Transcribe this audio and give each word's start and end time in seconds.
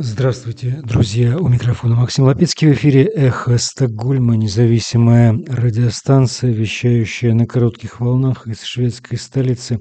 Здравствуйте, 0.00 0.80
друзья! 0.84 1.36
У 1.38 1.48
микрофона 1.48 1.96
Максим 1.96 2.22
Лапецкий. 2.26 2.68
В 2.68 2.74
эфире 2.74 3.02
«Эхо 3.02 3.58
Стокгольма», 3.58 4.36
независимая 4.36 5.32
радиостанция, 5.48 6.52
вещающая 6.52 7.34
на 7.34 7.46
коротких 7.46 7.98
волнах 7.98 8.46
из 8.46 8.62
шведской 8.62 9.18
столицы. 9.18 9.80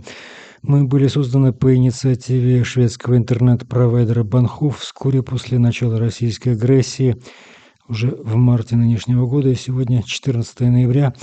Мы 0.64 0.86
были 0.86 1.08
созданы 1.08 1.54
по 1.54 1.76
инициативе 1.76 2.64
шведского 2.64 3.16
интернет-провайдера 3.16 4.24
Банхов 4.24 4.80
вскоре 4.80 5.22
после 5.22 5.60
начала 5.60 6.00
российской 6.00 6.54
агрессии, 6.54 7.18
уже 7.88 8.08
в 8.08 8.36
марте 8.38 8.76
нынешнего 8.76 9.28
года, 9.28 9.54
сегодня 9.54 10.02
14 10.02 10.62
ноября. 10.62 11.14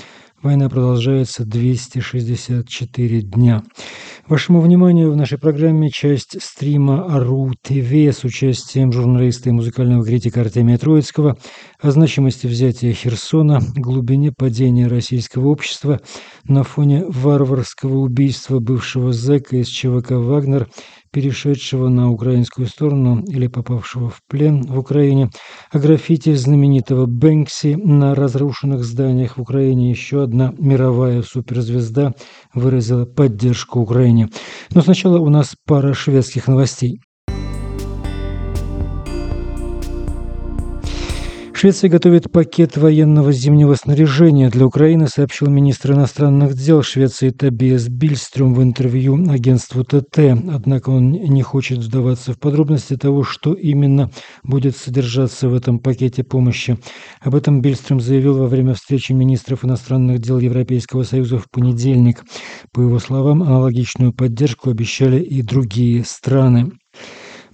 Война 0.44 0.68
продолжается 0.68 1.46
264 1.46 3.22
дня. 3.22 3.62
Вашему 4.28 4.60
вниманию 4.60 5.10
в 5.10 5.16
нашей 5.16 5.38
программе 5.38 5.88
часть 5.88 6.36
стрима 6.42 7.06
АРУ 7.06 7.54
ТВ 7.62 7.90
с 8.14 8.24
участием 8.24 8.92
журналиста 8.92 9.48
и 9.48 9.52
музыкального 9.52 10.04
критика 10.04 10.42
Артемия 10.42 10.76
Троицкого 10.76 11.38
о 11.80 11.90
значимости 11.90 12.46
взятия 12.46 12.92
Херсона, 12.92 13.60
глубине 13.74 14.32
падения 14.32 14.86
российского 14.86 15.48
общества 15.48 16.02
на 16.46 16.62
фоне 16.62 17.06
варварского 17.08 17.96
убийства 18.00 18.58
бывшего 18.58 19.14
зэка 19.14 19.56
из 19.56 19.68
ЧВК 19.68 20.10
«Вагнер» 20.10 20.68
перешедшего 21.14 21.88
на 21.88 22.10
украинскую 22.10 22.66
сторону 22.66 23.22
или 23.22 23.46
попавшего 23.46 24.10
в 24.10 24.20
плен 24.28 24.62
в 24.62 24.76
Украине, 24.76 25.30
о 25.70 25.78
граффити 25.78 26.34
знаменитого 26.34 27.06
Бэнкси 27.06 27.76
на 27.76 28.16
разрушенных 28.16 28.82
зданиях 28.82 29.36
в 29.36 29.40
Украине 29.40 29.90
еще 29.90 30.24
одна 30.24 30.52
мировая 30.58 31.22
суперзвезда 31.22 32.14
выразила 32.52 33.04
поддержку 33.06 33.78
Украине. 33.80 34.28
Но 34.74 34.82
сначала 34.82 35.18
у 35.18 35.28
нас 35.28 35.54
пара 35.64 35.94
шведских 35.94 36.48
новостей. 36.48 37.03
Швеция 41.64 41.88
готовит 41.88 42.30
пакет 42.30 42.76
военного 42.76 43.32
зимнего 43.32 43.74
снаряжения 43.74 44.50
для 44.50 44.66
Украины, 44.66 45.08
сообщил 45.08 45.48
министр 45.48 45.92
иностранных 45.92 46.52
дел 46.52 46.82
Швеции 46.82 47.30
Табиас 47.30 47.88
Бильстрюм 47.88 48.52
в 48.52 48.62
интервью 48.62 49.30
агентству 49.30 49.82
ТТ. 49.82 50.18
Однако 50.52 50.90
он 50.90 51.12
не 51.12 51.40
хочет 51.40 51.78
вдаваться 51.78 52.34
в 52.34 52.38
подробности 52.38 52.98
того, 52.98 53.24
что 53.24 53.54
именно 53.54 54.10
будет 54.42 54.76
содержаться 54.76 55.48
в 55.48 55.54
этом 55.54 55.78
пакете 55.78 56.22
помощи. 56.22 56.76
Об 57.22 57.34
этом 57.34 57.62
Бильстрюм 57.62 57.98
заявил 57.98 58.36
во 58.36 58.46
время 58.46 58.74
встречи 58.74 59.12
министров 59.12 59.64
иностранных 59.64 60.18
дел 60.18 60.38
Европейского 60.40 61.02
Союза 61.04 61.38
в 61.38 61.48
понедельник. 61.50 62.24
По 62.74 62.82
его 62.82 62.98
словам, 62.98 63.42
аналогичную 63.42 64.12
поддержку 64.12 64.68
обещали 64.68 65.18
и 65.18 65.40
другие 65.40 66.04
страны. 66.04 66.72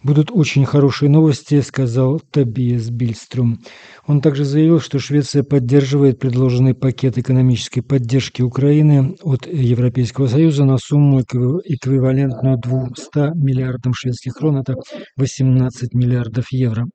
«Будут 0.02 0.30
очень 0.30 0.64
хорошие 0.64 1.10
новости»,— 1.10 1.60
сказал 1.62 2.20
Тобиас 2.30 2.88
Бильструм. 2.88 3.60
Он 4.06 4.22
также 4.22 4.44
заявил, 4.44 4.80
что 4.80 4.98
Швеция 4.98 5.42
поддерживает 5.42 6.18
предложенный 6.18 6.74
пакет 6.74 7.18
экономической 7.18 7.82
поддержки 7.82 8.40
Украины 8.40 9.16
от 9.22 9.46
Европейского 9.46 10.26
Союза 10.26 10.64
на 10.64 10.78
сумму 10.78 11.20
эквивалентную 11.20 12.56
200 12.56 13.36
миллиардам 13.36 13.92
шведских 13.92 14.32
крон, 14.34 14.58
это 14.58 14.76
18 15.16 15.92
миллиардов 15.92 16.46
евро. 16.50 16.86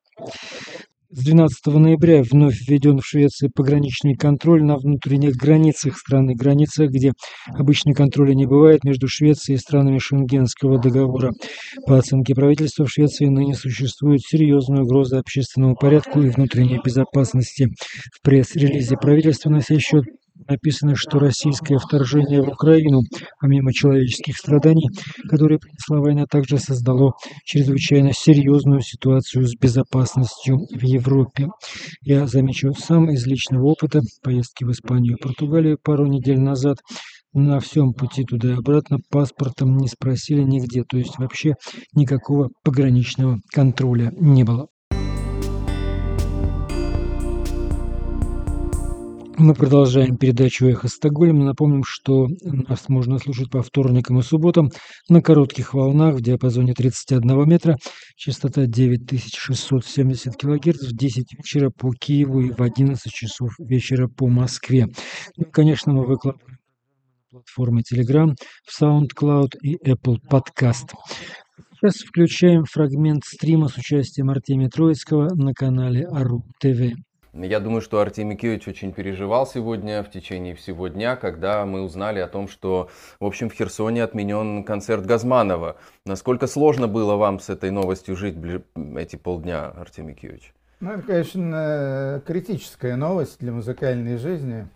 С 1.17 1.23
12 1.23 1.67
ноября 1.67 2.23
вновь 2.23 2.67
введен 2.67 2.99
в 2.99 3.05
Швеции 3.05 3.47
пограничный 3.47 4.15
контроль 4.15 4.65
на 4.65 4.75
внутренних 4.75 5.37
границах 5.37 5.97
страны, 5.97 6.35
границах, 6.35 6.89
где 6.89 7.13
обычно 7.47 7.93
контроля 7.93 8.33
не 8.33 8.45
бывает 8.45 8.83
между 8.83 9.07
Швецией 9.07 9.55
и 9.55 9.61
странами 9.61 9.97
Шенгенского 9.97 10.77
договора. 10.77 11.31
По 11.87 11.97
оценке 11.97 12.35
правительства, 12.35 12.83
в 12.83 12.91
Швеции 12.91 13.27
ныне 13.27 13.55
существует 13.55 14.23
серьезная 14.23 14.81
угроза 14.81 15.19
общественному 15.19 15.77
порядку 15.77 16.21
и 16.21 16.27
внутренней 16.27 16.81
безопасности. 16.83 17.69
В 18.13 18.21
пресс-релизе 18.21 18.97
правительства 18.97 19.49
на 19.49 19.61
сей 19.61 19.79
счет 19.79 20.03
написано, 20.47 20.95
что 20.95 21.19
российское 21.19 21.77
вторжение 21.77 22.41
в 22.41 22.49
Украину, 22.49 23.01
помимо 23.39 23.73
человеческих 23.73 24.37
страданий, 24.37 24.89
которые 25.29 25.59
принесла 25.59 25.99
война, 25.99 26.25
также 26.25 26.57
создало 26.57 27.13
чрезвычайно 27.45 28.11
серьезную 28.13 28.81
ситуацию 28.81 29.47
с 29.47 29.55
безопасностью 29.55 30.57
в 30.57 30.81
Европе. 30.81 31.47
Я 32.01 32.27
замечу 32.27 32.73
сам 32.73 33.09
из 33.09 33.25
личного 33.25 33.65
опыта 33.65 34.01
поездки 34.23 34.63
в 34.63 34.71
Испанию 34.71 35.17
и 35.17 35.21
Португалию 35.21 35.77
пару 35.81 36.05
недель 36.05 36.39
назад. 36.39 36.77
На 37.33 37.59
всем 37.59 37.93
пути 37.93 38.23
туда 38.23 38.51
и 38.53 38.55
обратно 38.55 38.99
паспортом 39.09 39.75
не 39.75 39.89
спросили 39.89 40.41
нигде, 40.41 40.83
то 40.83 40.97
есть 40.97 41.17
вообще 41.17 41.55
никакого 41.93 42.49
пограничного 42.63 43.39
контроля 43.51 44.13
не 44.17 44.45
было. 44.45 44.67
Мы 49.45 49.53
продолжаем 49.53 50.17
передачу 50.17 50.65
«Эхо 50.65 50.87
Стокгольма». 50.87 51.45
Напомним, 51.45 51.83
что 51.85 52.25
нас 52.41 52.89
можно 52.89 53.19
слушать 53.19 53.51
по 53.51 53.61
вторникам 53.61 54.17
и 54.17 54.23
субботам 54.23 54.71
на 55.07 55.21
коротких 55.21 55.75
волнах 55.75 56.15
в 56.15 56.21
диапазоне 56.21 56.73
31 56.73 57.47
метра, 57.47 57.77
частота 58.15 58.65
9670 58.65 60.35
кГц 60.35 60.87
в 60.87 60.97
10 60.97 61.33
вечера 61.37 61.69
по 61.69 61.93
Киеву 61.93 62.41
и 62.41 62.49
в 62.49 62.59
11 62.59 63.11
часов 63.11 63.51
вечера 63.59 64.07
по 64.07 64.27
Москве. 64.27 64.87
Ну, 65.37 65.45
конечно, 65.51 65.93
мы 65.93 66.07
выкладываем 66.07 66.57
платформы 67.29 67.81
Telegram, 67.81 68.33
в 68.65 68.81
SoundCloud 68.81 69.59
и 69.61 69.75
Apple 69.87 70.17
Podcast. 70.27 70.89
Сейчас 71.75 71.97
включаем 71.97 72.63
фрагмент 72.63 73.23
стрима 73.23 73.67
с 73.67 73.77
участием 73.77 74.31
Артемия 74.31 74.69
Троицкого 74.69 75.35
на 75.35 75.53
канале 75.53 76.03
Ару 76.07 76.43
ТВ. 76.59 76.95
Я 77.37 77.59
думаю, 77.59 77.81
что 77.81 77.99
Артемий 77.99 78.37
Киевич 78.37 78.65
очень 78.69 78.93
переживал 78.93 79.45
сегодня, 79.45 80.03
в 80.03 80.09
течение 80.09 80.55
всего 80.55 80.87
дня, 80.87 81.17
когда 81.17 81.65
мы 81.65 81.81
узнали 81.81 82.19
о 82.19 82.29
том, 82.29 82.47
что, 82.47 82.89
в 83.19 83.25
общем, 83.25 83.49
в 83.49 83.53
Херсоне 83.53 84.05
отменен 84.05 84.63
концерт 84.63 85.05
Газманова. 85.05 85.75
Насколько 86.05 86.47
сложно 86.47 86.87
было 86.87 87.17
вам 87.17 87.41
с 87.41 87.49
этой 87.49 87.71
новостью 87.71 88.15
жить 88.15 88.37
эти 88.95 89.17
полдня, 89.17 89.67
Артемий 89.67 90.15
Киевич? 90.15 90.53
Ну, 90.79 90.91
это, 90.91 91.01
конечно, 91.01 92.21
критическая 92.25 92.95
новость 92.95 93.39
для 93.39 93.51
музыкальной 93.51 94.17
жизни. 94.17 94.69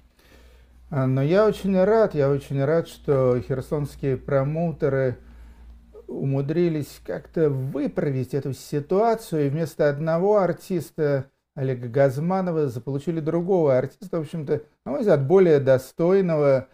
А, 0.90 1.08
но 1.08 1.22
я 1.22 1.46
очень 1.46 1.81
рад, 1.81 2.14
я 2.14 2.30
очень 2.30 2.62
рад, 2.62 2.90
что 2.90 3.40
херсонские 3.40 4.18
промоутеры 4.18 5.18
умудрились 6.08 7.00
как-то 7.06 7.50
выправить 7.50 8.34
эту 8.34 8.52
ситуацию, 8.52 9.46
и 9.46 9.50
вместо 9.50 9.88
одного 9.88 10.40
артиста 10.40 11.30
Олега 11.56 11.88
Газманова, 11.88 12.68
заполучили 12.68 13.20
другого 13.20 13.78
артиста, 13.78 14.18
в 14.18 14.22
общем-то, 14.22 14.64
на 14.86 14.92
мой 14.92 15.02
взгляд, 15.02 15.26
более 15.26 15.60
достойного, 15.60 16.68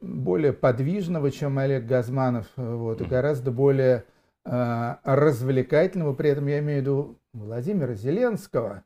более 0.00 0.52
подвижного, 0.52 1.30
чем 1.30 1.58
Олег 1.58 1.86
Газманов, 1.86 2.46
вот, 2.56 3.00
и 3.00 3.04
гораздо 3.04 3.50
более 3.50 4.04
э, 4.44 4.94
развлекательного. 5.04 6.14
При 6.14 6.30
этом 6.30 6.46
я 6.46 6.60
имею 6.60 6.78
в 6.78 6.82
виду 6.82 7.18
Владимира 7.32 7.94
Зеленского, 7.94 8.84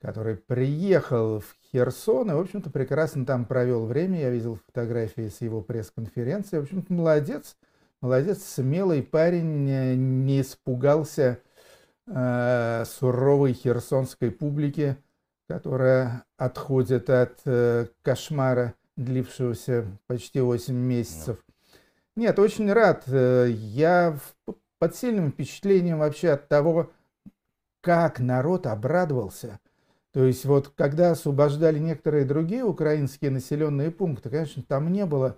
который 0.00 0.36
приехал 0.36 1.40
в 1.40 1.56
Херсон 1.72 2.30
и, 2.30 2.34
в 2.34 2.38
общем-то, 2.38 2.70
прекрасно 2.70 3.26
там 3.26 3.44
провел 3.44 3.86
время. 3.86 4.20
Я 4.20 4.30
видел 4.30 4.58
фотографии 4.66 5.28
с 5.28 5.40
его 5.40 5.60
пресс-конференции. 5.60 6.58
В 6.58 6.62
общем-то, 6.62 6.92
молодец, 6.92 7.56
молодец, 8.00 8.44
смелый 8.44 9.02
парень, 9.02 9.64
не 10.24 10.40
испугался 10.40 11.40
э, 12.08 12.84
суровой 12.86 13.52
херсонской 13.52 14.30
публики, 14.30 14.96
которая 15.48 16.24
отходит 16.36 17.10
от 17.10 17.38
э, 17.44 17.86
кошмара, 18.02 18.74
длившегося 18.96 19.86
почти 20.06 20.40
8 20.40 20.74
месяцев. 20.74 21.38
Нет, 22.16 22.38
очень 22.38 22.72
рад. 22.72 23.04
Э, 23.06 23.48
я 23.48 24.18
под 24.78 24.96
сильным 24.96 25.30
впечатлением 25.30 25.98
вообще 25.98 26.30
от 26.30 26.48
того, 26.48 26.90
как 27.80 28.20
народ 28.20 28.66
обрадовался. 28.66 29.60
То 30.12 30.24
есть 30.24 30.44
вот 30.44 30.68
когда 30.74 31.12
освобождали 31.12 31.78
некоторые 31.78 32.24
другие 32.24 32.64
украинские 32.64 33.30
населенные 33.30 33.90
пункты, 33.90 34.30
конечно, 34.30 34.62
там 34.62 34.92
не 34.92 35.06
было 35.06 35.36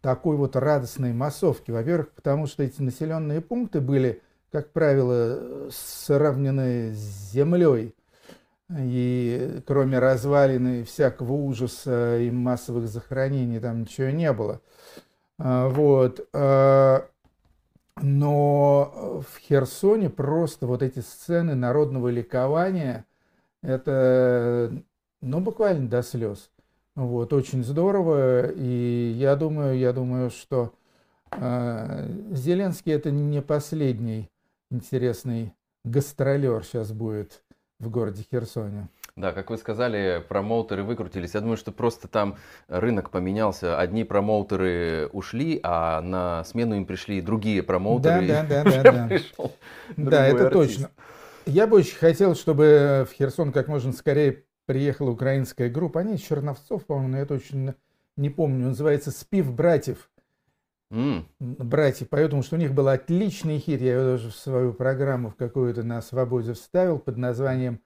такой 0.00 0.36
вот 0.36 0.56
радостной 0.56 1.12
массовки. 1.12 1.70
Во-первых, 1.70 2.10
потому 2.12 2.46
что 2.46 2.62
эти 2.62 2.82
населенные 2.82 3.40
пункты 3.40 3.80
были 3.80 4.22
как 4.50 4.72
правило, 4.72 5.68
сравнены 5.70 6.92
с 6.92 7.32
землей. 7.32 7.94
И 8.70 9.62
кроме 9.66 9.98
развалины 9.98 10.84
всякого 10.84 11.32
ужаса 11.32 12.18
и 12.18 12.30
массовых 12.30 12.86
захоронений 12.88 13.60
там 13.60 13.82
ничего 13.82 14.10
не 14.10 14.32
было. 14.32 14.60
А, 15.38 15.68
вот. 15.68 16.28
А, 16.34 17.08
но 18.02 19.22
в 19.26 19.38
Херсоне 19.40 20.10
просто 20.10 20.66
вот 20.66 20.82
эти 20.82 21.00
сцены 21.00 21.54
народного 21.54 22.08
ликования, 22.08 23.06
это, 23.62 24.72
ну, 25.20 25.40
буквально 25.40 25.88
до 25.88 26.02
слез. 26.02 26.50
Вот, 26.94 27.32
очень 27.32 27.64
здорово. 27.64 28.50
И 28.50 29.14
я 29.16 29.34
думаю, 29.36 29.78
я 29.78 29.92
думаю, 29.92 30.30
что 30.30 30.74
э, 31.32 32.08
Зеленский 32.32 32.92
это 32.92 33.10
не 33.10 33.40
последний 33.40 34.30
интересный 34.70 35.54
гастролер 35.84 36.64
сейчас 36.64 36.92
будет 36.92 37.42
в 37.78 37.90
городе 37.90 38.24
Херсоне. 38.30 38.88
Да, 39.16 39.32
как 39.32 39.50
вы 39.50 39.58
сказали, 39.58 40.24
промоутеры 40.28 40.84
выкрутились. 40.84 41.34
Я 41.34 41.40
думаю, 41.40 41.56
что 41.56 41.72
просто 41.72 42.06
там 42.06 42.36
рынок 42.68 43.10
поменялся. 43.10 43.78
Одни 43.78 44.04
промоутеры 44.04 45.08
ушли, 45.12 45.58
а 45.64 46.00
на 46.00 46.44
смену 46.44 46.76
им 46.76 46.86
пришли 46.86 47.20
другие 47.20 47.62
промоутеры. 47.64 48.26
Да, 48.26 48.44
да, 48.44 48.64
да, 48.64 48.82
да. 48.82 49.08
Да, 49.96 50.10
да 50.10 50.26
это 50.26 50.46
артист. 50.46 50.52
точно. 50.52 50.90
Я 51.46 51.66
бы 51.66 51.78
очень 51.78 51.96
хотел, 51.96 52.36
чтобы 52.36 53.06
в 53.10 53.14
Херсон 53.14 53.52
как 53.52 53.68
можно 53.68 53.92
скорее 53.92 54.44
приехала 54.66 55.10
украинская 55.10 55.68
группа. 55.68 56.00
Они 56.00 56.14
из 56.14 56.20
Черновцов, 56.20 56.84
по-моему, 56.84 57.16
я 57.16 57.26
точно 57.26 57.74
не 58.16 58.30
помню. 58.30 58.68
Называется 58.68 59.10
«Спив 59.10 59.52
братьев». 59.52 60.10
Mm. 60.90 61.24
Братья 61.38 62.06
поют, 62.06 62.28
потому 62.28 62.42
что 62.42 62.56
у 62.56 62.58
них 62.58 62.72
был 62.72 62.88
отличный 62.88 63.58
хит. 63.58 63.80
Я 63.80 63.94
его 63.94 64.04
даже 64.04 64.30
в 64.30 64.34
свою 64.34 64.72
программу 64.72 65.30
в 65.30 65.36
какую-то 65.36 65.82
на 65.82 66.00
свободе 66.00 66.54
вставил 66.54 66.98
под 66.98 67.18
названием 67.18 67.80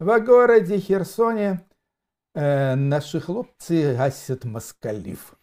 в 0.00 0.18
городе 0.20 0.78
Херсоне 0.78 1.60
э, 2.34 2.74
наши 2.74 3.20
хлопцы 3.20 3.94
гасят 3.96 4.44
москалив. 4.44 5.36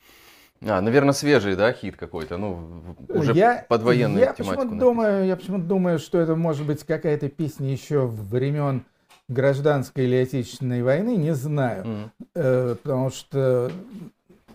А, 0.62 0.82
наверное, 0.82 1.14
свежий, 1.14 1.56
да, 1.56 1.72
хит 1.72 1.96
какой-то, 1.96 2.36
ну, 2.36 2.84
уже 3.08 3.32
я, 3.32 3.66
под 3.70 3.84
военную 3.84 4.20
я 4.20 4.34
тематику. 4.34 4.76
Думаю, 4.76 5.26
я 5.26 5.38
почему-то 5.38 5.64
думаю, 5.64 6.00
что 6.00 6.20
это 6.20 6.36
может 6.36 6.68
быть 6.68 6.84
какая-то 6.84 7.30
песня 7.30 7.72
еще 7.72 8.06
времен 8.06 8.84
гражданской 9.30 10.04
или 10.04 10.18
отечественной 10.18 10.84
войны, 10.84 11.16
не 11.16 11.34
знаю. 11.34 11.86
Mm. 11.86 12.10
Э, 12.36 12.76
потому 12.84 13.10
что 13.12 13.72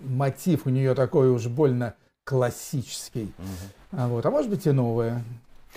мотив 0.02 0.66
у 0.66 0.68
нее 0.68 0.94
такой 0.94 1.30
уж 1.30 1.46
больно 1.46 1.94
классический. 2.24 3.32
А, 3.92 4.08
вот, 4.08 4.26
а 4.26 4.30
может 4.30 4.50
быть 4.50 4.66
и 4.66 4.70
новая. 4.70 5.22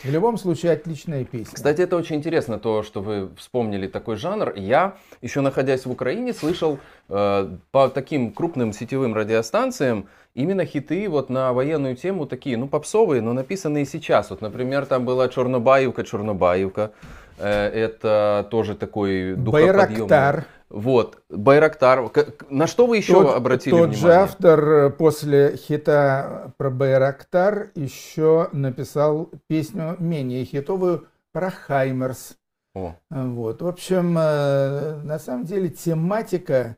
В 0.04 0.10
любом 0.12 0.38
случае, 0.38 0.74
отличная 0.74 1.26
песня. 1.26 1.54
Кстати, 1.56 1.82
это 1.82 1.96
очень 1.96 2.18
интересно, 2.18 2.60
то, 2.60 2.84
что 2.84 3.02
вы 3.02 3.30
вспомнили 3.36 3.88
такой 3.88 4.16
жанр. 4.16 4.54
Я, 4.56 4.96
еще 5.24 5.42
находясь 5.42 5.86
в 5.86 5.92
Украине, 5.92 6.34
слышал 6.34 6.78
э, 7.10 7.50
по 7.72 7.90
таким 7.90 8.32
крупным 8.32 8.74
сетевым 8.74 9.16
радиостанциям 9.16 10.08
именно 10.36 10.66
хиты 10.66 11.10
вот 11.10 11.32
на 11.32 11.52
военную 11.52 11.96
тему 11.96 12.28
такие, 12.28 12.58
ну, 12.58 12.68
попсовые, 12.68 13.22
но 13.22 13.34
написанные 13.34 13.86
сейчас. 13.86 14.30
Вот, 14.30 14.42
например, 14.42 14.86
там 14.86 15.04
была 15.04 15.30
Чернобаевка, 15.30 16.04
Чернобаевка. 16.04 16.92
Э, 17.40 17.68
это 17.68 18.48
тоже 18.52 18.76
такой 18.76 19.34
духоподъемный. 19.34 20.08
Байрактар. 20.08 20.46
Вот, 20.70 21.24
Байрактар. 21.30 22.12
На 22.50 22.68
что 22.68 22.88
вы 22.88 22.98
еще 22.98 23.14
тот, 23.14 23.36
обратили 23.36 23.72
тот 23.72 23.90
внимание? 23.90 24.02
Тот 24.02 24.10
же 24.10 24.14
автор 24.14 24.70
э, 24.70 24.90
после 24.90 25.56
хита 25.56 26.54
про 26.58 26.70
Байрактар 26.70 27.72
еще 27.76 28.50
написал 28.52 29.32
песню 29.48 29.96
менее 30.00 30.44
хитовую 30.44 31.08
про 31.32 31.52
Хаймерс. 31.52 32.36
О. 32.76 32.96
Вот, 33.10 33.62
в 33.62 33.68
общем, 33.68 34.18
э, 34.20 35.02
на 35.04 35.20
самом 35.20 35.46
деле 35.46 35.70
тематика, 35.70 36.76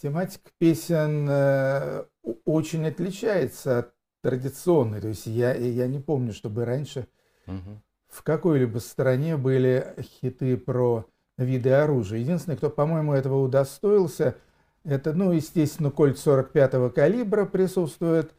тематика 0.00 0.50
песен 0.58 1.26
э, 1.28 2.04
очень 2.44 2.86
отличается 2.86 3.78
от 3.78 3.94
традиционной. 4.22 5.00
То 5.00 5.08
есть 5.08 5.26
я, 5.26 5.54
я 5.54 5.86
не 5.86 6.00
помню, 6.00 6.34
чтобы 6.34 6.66
раньше 6.66 7.08
угу. 7.46 7.80
в 8.08 8.22
какой-либо 8.22 8.78
стране 8.78 9.38
были 9.38 9.94
хиты 10.20 10.58
про 10.58 11.06
виды 11.38 11.70
оружия. 11.70 12.18
Единственный, 12.18 12.56
кто, 12.56 12.70
по-моему, 12.70 13.12
этого 13.12 13.42
удостоился, 13.42 14.36
это, 14.84 15.12
ну, 15.12 15.32
естественно, 15.32 15.90
кольт 15.90 16.16
45-го 16.16 16.90
калибра 16.90 17.44
присутствует 17.44 18.32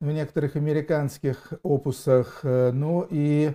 в 0.00 0.06
некоторых 0.06 0.56
американских 0.56 1.52
опусах, 1.62 2.40
э, 2.42 2.72
ну 2.72 3.06
и 3.08 3.52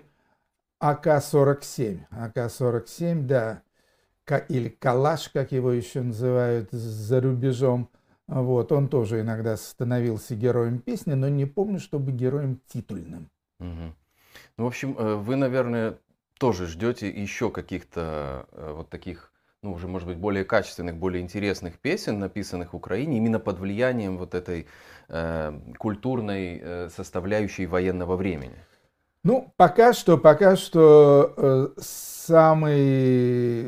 АК-47. 0.79 1.99
АК-47, 2.09 3.23
да, 3.23 3.61
или 4.49 4.69
Калаш, 4.69 5.29
как 5.29 5.51
его 5.51 5.71
еще 5.71 6.01
называют 6.01 6.71
за 6.71 7.21
рубежом. 7.21 7.89
Вот, 8.27 8.71
он 8.71 8.89
тоже 8.89 9.21
иногда 9.21 9.55
становился 9.55 10.35
героем 10.35 10.79
песни, 10.79 11.13
но 11.13 11.29
не 11.29 11.45
помню, 11.45 11.79
чтобы 11.79 12.11
героем 12.11 12.59
титульным. 12.67 13.29
Угу. 13.59 13.93
Ну, 14.57 14.63
в 14.63 14.67
общем, 14.67 14.95
э, 14.97 15.15
вы, 15.15 15.35
наверное, 15.35 15.97
тоже 16.37 16.67
ждете 16.67 17.09
еще 17.09 17.49
каких-то 17.49 18.47
э, 18.51 18.73
вот 18.75 18.89
таких, 18.89 19.31
ну, 19.61 19.73
уже, 19.73 19.87
может 19.87 20.07
быть, 20.07 20.17
более 20.17 20.43
качественных, 20.45 20.95
более 20.97 21.21
интересных 21.21 21.79
песен, 21.79 22.19
написанных 22.19 22.73
в 22.73 22.75
Украине, 22.75 23.17
именно 23.17 23.39
под 23.39 23.59
влиянием 23.59 24.17
вот 24.17 24.35
этой 24.35 24.67
э, 25.09 25.59
культурной 25.77 26.59
э, 26.61 26.89
составляющей 26.95 27.65
военного 27.65 28.15
времени? 28.15 28.55
Ну, 29.23 29.53
пока 29.57 29.93
что, 29.93 30.17
пока 30.17 30.55
что 30.55 31.33
э, 31.35 31.67
самый 32.27 33.65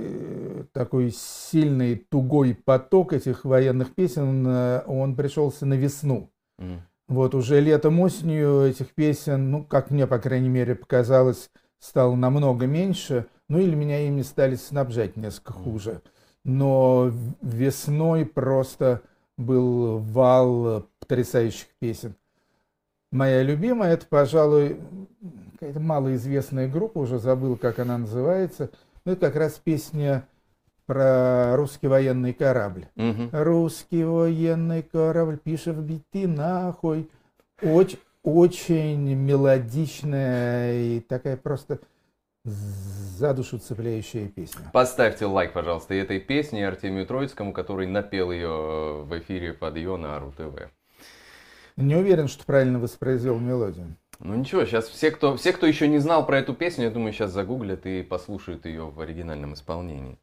такой 0.72 1.12
сильный, 1.12 1.96
тугой 1.96 2.56
поток 2.56 3.14
этих 3.14 3.46
военных 3.46 3.94
песен, 3.96 4.46
э, 4.48 4.84
он 4.86 5.16
пришелся 5.16 5.66
на 5.66 5.74
весну. 5.74 6.30
Mm. 6.60 6.80
Вот 7.10 7.34
уже 7.34 7.60
летом, 7.60 8.00
осенью 8.00 8.62
этих 8.62 8.94
песен, 8.94 9.50
ну, 9.50 9.64
как 9.64 9.90
мне, 9.90 10.06
по 10.06 10.20
крайней 10.20 10.50
мере, 10.50 10.76
показалось, 10.76 11.50
стало 11.80 12.16
намного 12.16 12.68
меньше, 12.68 13.26
ну 13.48 13.60
или 13.60 13.76
меня 13.76 14.06
ими 14.08 14.22
стали 14.22 14.56
снабжать 14.56 15.18
несколько 15.18 15.54
хуже. 15.54 16.02
Но 16.44 17.12
весной 17.42 18.26
просто 18.26 19.02
был 19.38 20.00
вал 20.00 20.86
потрясающих 21.00 21.68
песен. 21.80 22.16
Моя 23.12 23.42
любимая, 23.42 23.94
это, 23.94 24.06
пожалуй, 24.06 24.80
какая-то 25.54 25.80
малоизвестная 25.80 26.68
группа, 26.68 27.00
уже 27.00 27.18
забыл, 27.18 27.58
как 27.58 27.80
она 27.80 27.98
называется. 27.98 28.70
Ну, 29.04 29.14
это 29.14 29.28
как 29.28 29.36
раз 29.36 29.54
песня 29.54 30.28
про 30.86 31.56
русский 31.56 31.88
военный 31.88 32.34
корабль. 32.34 32.88
Угу. 32.96 33.30
Русский 33.32 34.04
военный 34.04 34.84
корабль, 34.84 35.38
пишет 35.38 35.78
биты 35.78 36.28
нахуй. 36.28 37.10
Очень, 37.62 38.00
очень 38.24 39.14
мелодичная 39.14 40.82
и 40.82 41.00
такая 41.00 41.38
просто 41.38 41.80
за 42.44 43.34
душу 43.34 43.60
цепляющая 43.60 44.28
песня. 44.28 44.70
Поставьте 44.74 45.26
лайк, 45.26 45.54
пожалуйста, 45.54 45.94
этой 45.94 46.20
песне 46.20 46.68
Артемию 46.68 47.06
Троицкому, 47.06 47.54
который 47.54 47.86
напел 47.88 48.32
ее 48.32 49.04
в 49.04 49.20
эфире 49.20 49.54
под 49.54 49.76
ее 49.76 49.98
на 49.98 50.16
Ару 50.16 50.32
ТВ. 50.32 50.70
Не 51.76 51.96
уверен, 51.96 52.28
что 52.28 52.46
правильно 52.46 52.80
воспроизвел 52.80 53.40
мелодию. 53.40 53.96
Ну 54.20 54.36
ничего, 54.36 54.66
сейчас 54.66 54.88
все 54.88 55.12
кто, 55.12 55.38
все, 55.38 55.54
кто 55.54 55.66
еще 55.66 55.88
не 55.88 56.00
знал 56.00 56.26
про 56.26 56.40
эту 56.40 56.54
песню, 56.54 56.86
я 56.86 56.92
думаю, 56.92 57.14
сейчас 57.14 57.32
загуглят 57.32 57.86
и 57.86 58.04
послушают 58.04 58.66
ее 58.66 58.90
в 58.90 59.00
оригинальном 59.00 59.54
исполнении. 59.54 60.18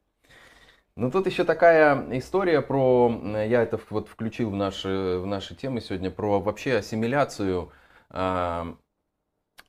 Ну 0.96 1.10
тут 1.10 1.26
еще 1.26 1.44
такая 1.44 2.06
история 2.18 2.60
про, 2.60 3.10
я 3.46 3.62
это 3.62 3.78
вот 3.90 4.08
включил 4.08 4.50
в 4.50 4.54
наши, 4.54 5.18
в 5.18 5.26
наши 5.26 5.54
темы 5.54 5.80
сегодня, 5.80 6.10
про 6.10 6.40
вообще 6.40 6.76
ассимиляцию 6.76 7.70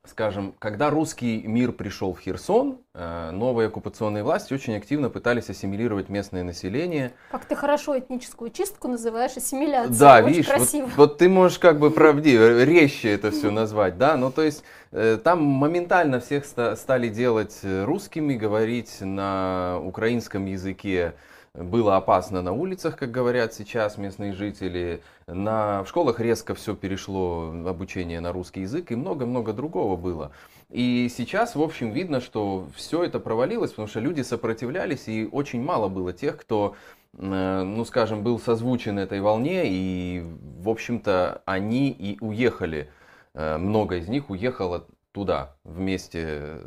скажем, 0.08 0.56
когда 0.60 0.89
русский 0.89 1.41
мир 1.46 1.72
пришел 1.72 2.13
в 2.13 2.20
Херсон, 2.20 2.79
э, 2.94 3.32
новые 3.32 3.67
оккупационные 3.67 4.24
власти 4.24 4.53
очень 4.53 4.75
активно 4.75 5.10
пытались 5.10 5.50
ассимилировать 5.50 6.10
местное 6.10 6.44
население. 6.44 7.13
Как 7.32 7.46
ты 7.46 7.56
хорошо 7.56 7.98
этническую 7.98 8.51
чистку 8.51 8.88
называешь 8.88 9.38
ассимиляцией. 9.38 10.00
Да, 10.00 10.17
очень 10.17 10.27
видишь, 10.27 10.48
красиво. 10.48 10.86
Вот, 10.86 10.96
вот 10.96 11.17
ты 11.17 11.29
можешь 11.29 11.60
как 11.60 11.79
бы 11.79 11.91
правди, 11.91 12.38
резче 12.65 13.13
это 13.13 13.32
все 13.32 13.51
назвать, 13.51 13.98
да, 13.98 14.17
ну 14.17 14.32
то 14.32 14.41
есть 14.41 14.63
э, 14.91 15.17
там 15.24 15.44
моментально 15.44 16.20
всех 16.20 16.46
стали 16.46 17.10
делать 17.10 17.60
русскими, 17.63 18.36
говорить 18.36 18.98
на 19.01 19.79
украинском 19.84 20.46
языке, 20.46 21.13
было 21.58 21.98
опасно 21.98 22.42
на 22.42 22.52
улицах, 22.54 22.98
как 22.98 23.12
говорят 23.12 23.54
сейчас 23.54 23.98
местные 23.98 24.34
жители. 24.34 25.02
На, 25.26 25.84
в 25.84 25.90
школах 25.90 26.20
резко 26.20 26.54
все 26.54 26.76
перешло, 26.76 27.52
обучение 27.66 28.20
на 28.20 28.32
русский 28.32 28.62
язык 28.62 28.92
и 28.92 28.96
много-много 28.96 29.54
другого 29.54 29.98
было. 29.98 30.32
И 30.70 31.10
сейчас, 31.10 31.56
в 31.56 31.62
общем, 31.62 31.92
видно, 31.92 32.22
что 32.22 32.68
все 32.76 33.04
это 33.04 33.20
провалилось, 33.20 33.72
потому 33.72 33.88
что 33.88 34.00
люди 34.00 34.22
сопротивлялись, 34.22 35.08
и 35.08 35.28
очень 35.32 35.64
мало 35.64 35.88
было 35.88 36.14
тех, 36.14 36.38
кто, 36.38 36.76
э, 37.18 37.64
ну, 37.64 37.86
скажем, 37.86 38.22
был 38.22 38.40
созвучен 38.40 39.00
этой 39.00 39.22
волне, 39.22 39.64
и, 39.66 40.24
в 40.60 40.70
общем-то, 40.70 41.42
они 41.46 41.90
и 41.90 42.18
уехали. 42.22 42.90
Э, 43.34 43.58
много 43.58 43.98
из 43.98 44.08
них 44.08 44.30
уехало 44.30 44.86
туда, 45.12 45.56
вместе 45.64 46.60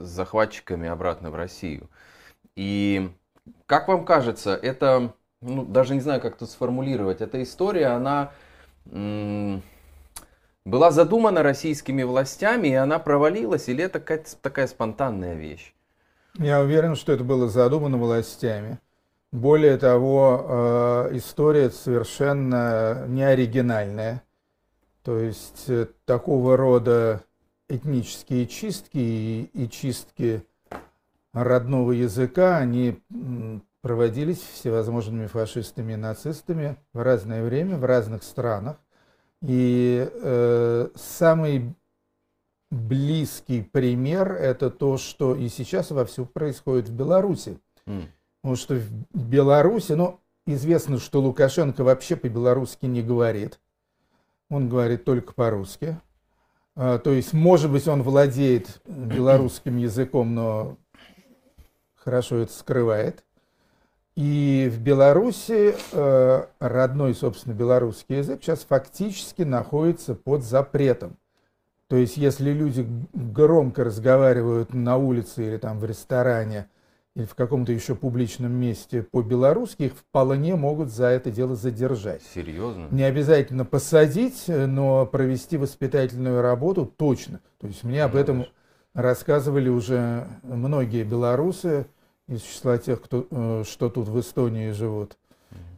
с 0.00 0.08
захватчиками 0.08 0.88
обратно 0.88 1.30
в 1.30 1.34
Россию. 1.34 1.88
И 2.54 3.10
как 3.66 3.88
вам 3.88 4.04
кажется, 4.04 4.54
это, 4.54 5.14
ну, 5.40 5.64
даже 5.64 5.94
не 5.94 6.00
знаю, 6.00 6.20
как 6.20 6.36
тут 6.36 6.50
сформулировать, 6.50 7.20
эта 7.20 7.42
история, 7.42 7.88
она 7.88 8.32
была 10.64 10.90
задумана 10.90 11.42
российскими 11.42 12.02
властями, 12.02 12.68
и 12.68 12.74
она 12.74 12.98
провалилась, 12.98 13.68
или 13.68 13.84
это 13.84 14.00
какая-то 14.00 14.36
такая 14.40 14.66
спонтанная 14.66 15.34
вещь? 15.34 15.74
Я 16.38 16.60
уверен, 16.60 16.94
что 16.94 17.12
это 17.12 17.24
было 17.24 17.48
задумано 17.48 17.98
властями. 17.98 18.78
Более 19.32 19.76
того, 19.76 20.46
э, 20.48 21.16
история 21.16 21.70
совершенно 21.70 23.04
не 23.08 23.22
оригинальная. 23.22 24.22
То 25.02 25.18
есть 25.18 25.64
э, 25.68 25.86
такого 26.06 26.56
рода 26.56 27.22
этнические 27.68 28.46
чистки 28.46 28.98
и, 28.98 29.50
и 29.52 29.68
чистки 29.68 30.42
родного 31.44 31.92
языка, 31.92 32.58
они 32.58 33.02
проводились 33.80 34.40
всевозможными 34.40 35.26
фашистами 35.26 35.92
и 35.92 35.96
нацистами 35.96 36.76
в 36.92 37.00
разное 37.02 37.44
время, 37.44 37.76
в 37.76 37.84
разных 37.84 38.22
странах. 38.22 38.76
И 39.40 40.10
э, 40.10 40.88
самый 40.96 41.74
близкий 42.70 43.62
пример– 43.62 44.32
это 44.40 44.70
то, 44.70 44.98
что 44.98 45.34
и 45.34 45.48
сейчас 45.48 45.90
вовсю 45.90 46.26
происходит 46.26 46.88
в 46.88 46.92
Беларуси. 46.92 47.58
Mm. 47.86 48.08
Потому 48.42 48.56
что 48.56 48.74
в 48.74 49.28
Беларуси, 49.28 49.92
ну, 49.92 50.20
известно, 50.46 50.98
что 50.98 51.20
Лукашенко 51.20 51.84
вообще 51.84 52.16
по-белорусски 52.16 52.86
не 52.86 53.02
говорит. 53.02 53.60
Он 54.50 54.68
говорит 54.68 55.04
только 55.04 55.32
по-русски. 55.34 56.00
А, 56.74 56.98
то 56.98 57.12
есть, 57.12 57.32
может 57.32 57.70
быть, 57.70 57.86
он 57.88 58.02
владеет 58.02 58.80
белорусским 58.86 59.76
языком, 59.76 60.34
но 60.34 60.76
хорошо 62.08 62.38
это 62.38 62.52
скрывает. 62.54 63.22
И 64.16 64.72
в 64.72 64.80
Беларуси 64.80 65.74
э, 65.92 66.44
родной, 66.58 67.14
собственно, 67.14 67.52
белорусский 67.52 68.16
язык 68.16 68.42
сейчас 68.42 68.64
фактически 68.66 69.42
находится 69.42 70.14
под 70.14 70.42
запретом. 70.42 71.18
То 71.86 71.96
есть, 71.96 72.16
если 72.16 72.50
люди 72.50 72.86
громко 73.12 73.84
разговаривают 73.84 74.72
на 74.72 74.96
улице 74.96 75.46
или 75.46 75.58
там 75.58 75.78
в 75.78 75.84
ресторане 75.84 76.68
или 77.14 77.26
в 77.26 77.34
каком-то 77.34 77.72
еще 77.72 77.94
публичном 77.94 78.52
месте 78.52 79.02
по-белорусски, 79.02 79.82
их 79.84 79.92
вполне 79.92 80.56
могут 80.56 80.90
за 80.90 81.08
это 81.08 81.30
дело 81.30 81.56
задержать. 81.56 82.22
Серьезно? 82.34 82.88
Не 82.90 83.02
обязательно 83.02 83.66
посадить, 83.66 84.44
но 84.48 85.04
провести 85.04 85.58
воспитательную 85.58 86.40
работу 86.40 86.86
точно. 86.86 87.40
То 87.60 87.66
есть 87.66 87.84
мне 87.84 88.02
об 88.02 88.16
этом 88.16 88.46
рассказывали 88.94 89.68
уже 89.68 90.26
многие 90.42 91.04
белорусы, 91.04 91.86
из 92.28 92.42
числа 92.42 92.78
тех, 92.78 93.00
кто, 93.02 93.26
э, 93.30 93.64
что 93.66 93.88
тут 93.88 94.06
в 94.08 94.20
Эстонии 94.20 94.70
живут. 94.70 95.16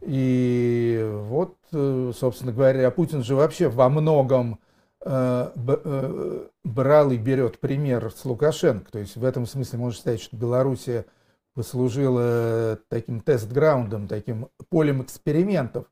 И 0.01 1.01
вот, 1.23 1.55
э, 1.71 2.11
собственно 2.15 2.51
говоря, 2.51 2.91
Путин 2.91 3.23
же 3.23 3.35
вообще 3.35 3.69
во 3.69 3.89
многом 3.89 4.59
э, 5.03 6.47
брал 6.63 7.11
и 7.11 7.17
берет 7.17 7.59
пример 7.59 8.11
с 8.11 8.25
Лукашенко. 8.25 8.91
То 8.91 8.99
есть 8.99 9.15
в 9.15 9.23
этом 9.23 9.45
смысле 9.45 9.79
можно 9.79 9.99
сказать, 9.99 10.21
что 10.21 10.35
Белоруссия 10.35 11.05
послужила 11.53 12.77
таким 12.89 13.21
тест-граундом, 13.21 14.07
таким 14.07 14.49
полем 14.69 15.01
экспериментов 15.01 15.85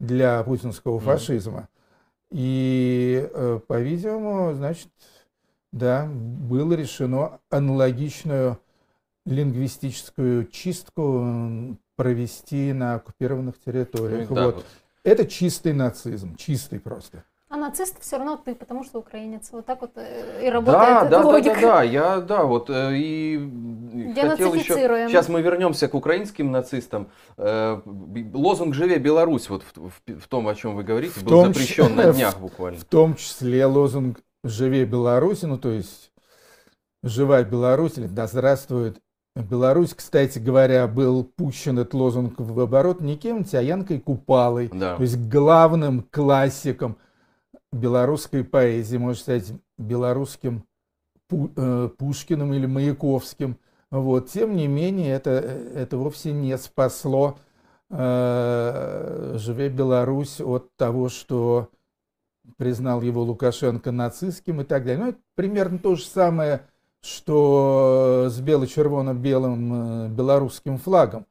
для 0.00 0.42
путинского 0.42 0.98
фашизма. 0.98 1.68
И, 2.30 3.30
по-видимому, 3.68 4.54
значит, 4.54 4.88
да, 5.72 6.06
было 6.06 6.74
решено 6.74 7.40
аналогичную 7.50 8.58
лингвистическую 9.28 10.46
чистку 10.46 11.76
провести 11.96 12.72
на 12.72 12.94
оккупированных 12.94 13.58
территориях. 13.60 14.30
Ну, 14.30 14.44
вот. 14.44 14.54
вот. 14.56 14.64
Это 15.04 15.26
чистый 15.26 15.72
нацизм, 15.72 16.36
чистый 16.36 16.80
просто. 16.80 17.24
А 17.50 17.56
нацист 17.56 17.98
все 18.02 18.18
равно 18.18 18.36
ты, 18.36 18.54
потому 18.54 18.84
что 18.84 18.98
украинец. 18.98 19.48
Вот 19.52 19.64
так 19.64 19.80
вот 19.80 19.92
э, 19.96 20.46
и 20.46 20.50
работает 20.50 21.08
да, 21.10 21.22
да, 21.22 21.22
логика. 21.22 21.54
Да, 21.54 21.60
да, 21.60 21.76
да, 21.76 21.82
я, 21.82 22.20
да, 22.20 22.42
вот 22.44 22.68
э, 22.68 22.90
и 22.94 24.14
хотел 24.14 24.52
еще... 24.52 24.74
Сейчас 25.08 25.30
мы 25.30 25.40
вернемся 25.40 25.88
к 25.88 25.94
украинским 25.94 26.52
нацистам. 26.52 27.08
Э, 27.38 27.80
лозунг 28.34 28.74
«Живе 28.74 28.98
Беларусь», 28.98 29.48
вот 29.48 29.62
в, 29.62 29.88
в, 29.88 30.20
в 30.20 30.28
том, 30.28 30.46
о 30.46 30.54
чем 30.54 30.76
вы 30.76 30.84
говорите, 30.84 31.18
в 31.18 31.24
был 31.24 31.46
запрещен 31.46 31.96
на 31.96 32.12
днях 32.12 32.38
буквально. 32.38 32.78
В 32.78 32.84
том 32.84 33.14
числе 33.14 33.64
лозунг 33.64 34.20
«Живе 34.44 34.84
Беларусь», 34.84 35.40
ну 35.40 35.56
то 35.56 35.70
есть 35.70 36.12
«Живая 37.02 37.44
Беларусь» 37.44 37.96
или 37.96 38.08
«Да 38.08 38.26
здравствует 38.26 39.00
Беларусь, 39.42 39.94
кстати 39.94 40.38
говоря, 40.38 40.86
был 40.88 41.22
пущен 41.24 41.78
этот 41.78 41.94
лозунг 41.94 42.34
в 42.38 42.60
оборот 42.60 43.00
не 43.00 43.16
кем-нибудь, 43.16 43.54
а 43.54 43.62
Янкой 43.62 44.00
Купалой, 44.00 44.68
да. 44.72 44.96
то 44.96 45.02
есть 45.02 45.16
главным 45.28 46.04
классиком 46.10 46.96
белорусской 47.72 48.44
поэзии, 48.44 48.96
можно 48.96 49.20
сказать, 49.20 49.52
белорусским 49.76 50.64
э, 51.30 51.88
Пушкиным 51.96 52.52
или 52.52 52.66
Маяковским. 52.66 53.58
Вот. 53.90 54.30
Тем 54.30 54.56
не 54.56 54.66
менее, 54.66 55.14
это, 55.14 55.30
это 55.30 55.96
вовсе 55.96 56.32
не 56.32 56.56
спасло 56.58 57.38
э, 57.90 59.34
«Живе 59.38 59.68
Беларусь» 59.68 60.40
от 60.40 60.74
того, 60.76 61.08
что 61.08 61.70
признал 62.56 63.02
его 63.02 63.22
Лукашенко 63.22 63.92
нацистским 63.92 64.62
и 64.62 64.64
так 64.64 64.84
далее. 64.84 65.04
Ну, 65.04 65.08
это 65.10 65.18
примерно 65.34 65.78
то 65.78 65.94
же 65.94 66.04
самое, 66.04 66.62
что 67.00 68.26
с 68.28 68.40
бело-червоно-белым 68.40 69.72
э, 69.72 70.08
белорусским 70.08 70.78
флагом. 70.78 71.26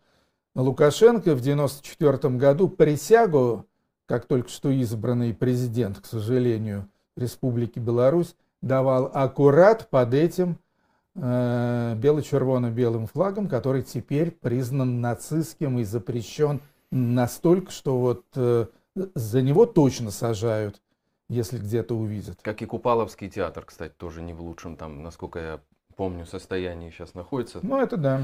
Лукашенко 0.55 1.35
в 1.35 1.41
1994 1.41 2.35
году 2.35 2.67
присягу, 2.67 3.65
как 4.05 4.25
только 4.25 4.49
что 4.49 4.69
избранный 4.69 5.33
президент, 5.33 5.99
к 5.99 6.05
сожалению, 6.05 6.89
Республики 7.15 7.79
Беларусь, 7.79 8.35
давал 8.61 9.11
аккурат 9.13 9.89
под 9.89 10.13
этим 10.13 10.57
э, 11.15 11.95
бело-червоно-белым 11.97 13.07
флагом, 13.07 13.47
который 13.47 13.83
теперь 13.83 14.31
признан 14.31 15.01
нацистским 15.01 15.79
и 15.79 15.83
запрещен 15.83 16.61
настолько, 16.91 17.71
что 17.71 17.99
вот 17.99 18.23
э, 18.35 18.67
за 18.95 19.41
него 19.41 19.65
точно 19.65 20.11
сажают 20.11 20.81
если 21.29 21.57
где-то 21.57 21.95
увидят. 21.95 22.39
Как 22.41 22.61
и 22.61 22.65
Купаловский 22.65 23.29
театр, 23.29 23.65
кстати, 23.65 23.93
тоже 23.97 24.21
не 24.21 24.33
в 24.33 24.41
лучшем 24.41 24.75
там, 24.75 25.03
насколько 25.03 25.39
я 25.39 25.59
помню, 25.95 26.25
состоянии 26.25 26.91
сейчас 26.91 27.13
находится. 27.15 27.59
Ну, 27.63 27.81
это 27.81 27.97
да. 27.97 28.21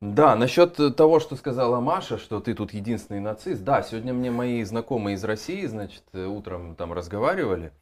Да, 0.00 0.36
насчет 0.36 0.76
того, 0.96 1.20
что 1.20 1.36
сказала 1.36 1.80
Маша, 1.80 2.18
что 2.18 2.40
ты 2.40 2.52
тут 2.54 2.74
единственный 2.74 3.20
нацист. 3.20 3.62
Да, 3.62 3.82
сегодня 3.82 4.12
мне 4.12 4.30
мои 4.30 4.62
знакомые 4.64 5.14
из 5.14 5.24
России, 5.24 5.64
значит, 5.66 6.02
утром 6.12 6.74
там 6.74 6.92
разговаривали. 6.92 7.72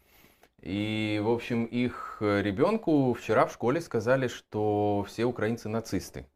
И, 0.61 1.21
в 1.25 1.31
общем, 1.31 1.65
их 1.65 2.19
ребенку 2.21 3.15
вчера 3.15 3.47
в 3.47 3.53
школе 3.53 3.81
сказали, 3.81 4.29
что 4.29 5.05
все 5.09 5.25
украинцы 5.25 5.69
нацисты. 5.69 6.27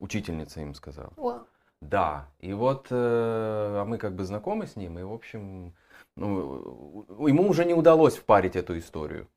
Учительница 0.00 0.60
им 0.62 0.74
сказала. 0.74 1.12
Wow. 1.16 1.44
Да, 1.80 2.28
и 2.40 2.52
вот, 2.52 2.88
э, 2.90 2.94
а 2.94 3.84
мы 3.84 3.96
как 3.98 4.14
бы 4.14 4.24
знакомы 4.24 4.66
с 4.66 4.76
ним, 4.76 4.98
и, 4.98 5.02
в 5.02 5.12
общем, 5.12 5.74
ну, 6.20 7.26
ему 7.26 7.48
уже 7.48 7.64
не 7.64 7.74
удалось 7.74 8.16
впарить 8.16 8.56
эту 8.56 8.78
историю. 8.78 9.28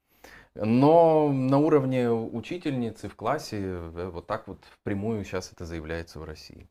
Но 0.55 1.31
на 1.31 1.57
уровне 1.57 2.11
учительницы 2.11 3.07
в 3.09 3.15
классе 3.15 3.57
э, 3.59 4.09
вот 4.13 4.27
так 4.27 4.47
вот 4.47 4.59
впрямую 4.69 5.23
сейчас 5.23 5.51
это 5.51 5.65
заявляется 5.65 6.19
в 6.19 6.25
России. 6.25 6.69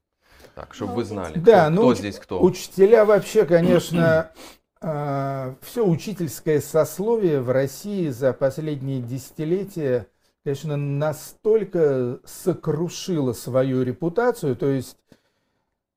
Так, 0.55 0.75
чтобы 0.75 0.95
вы 0.95 1.05
знали, 1.05 1.39
да, 1.39 1.63
кто, 1.63 1.71
ну, 1.71 1.81
кто 1.83 1.95
здесь 1.95 2.19
кто. 2.19 2.43
Учителя 2.43 3.05
вообще, 3.05 3.45
конечно, 3.45 4.31
а, 4.81 5.57
все 5.63 5.85
учительское 5.85 6.61
сословие 6.61 7.41
в 7.41 7.51
России 7.51 8.09
за 8.09 8.33
последние 8.33 9.01
десятилетия, 9.01 10.07
конечно, 10.45 10.77
настолько 10.77 12.21
сокрушило 12.25 13.33
свою 13.33 13.83
репутацию. 13.83 14.57
То 14.57 14.67
есть 14.67 14.97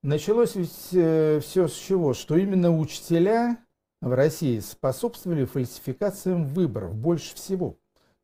началось 0.02 0.56
ведь 0.56 0.90
э, 0.94 1.40
все 1.44 1.68
с 1.68 1.74
чего? 1.74 2.14
Что 2.14 2.38
именно 2.38 2.76
учителя 2.76 3.58
в 4.02 4.14
России 4.14 4.60
способствовали 4.60 5.46
фальсификациям 5.46 6.46
выборов 6.46 6.96
больше 6.96 7.36
всего. 7.36 7.78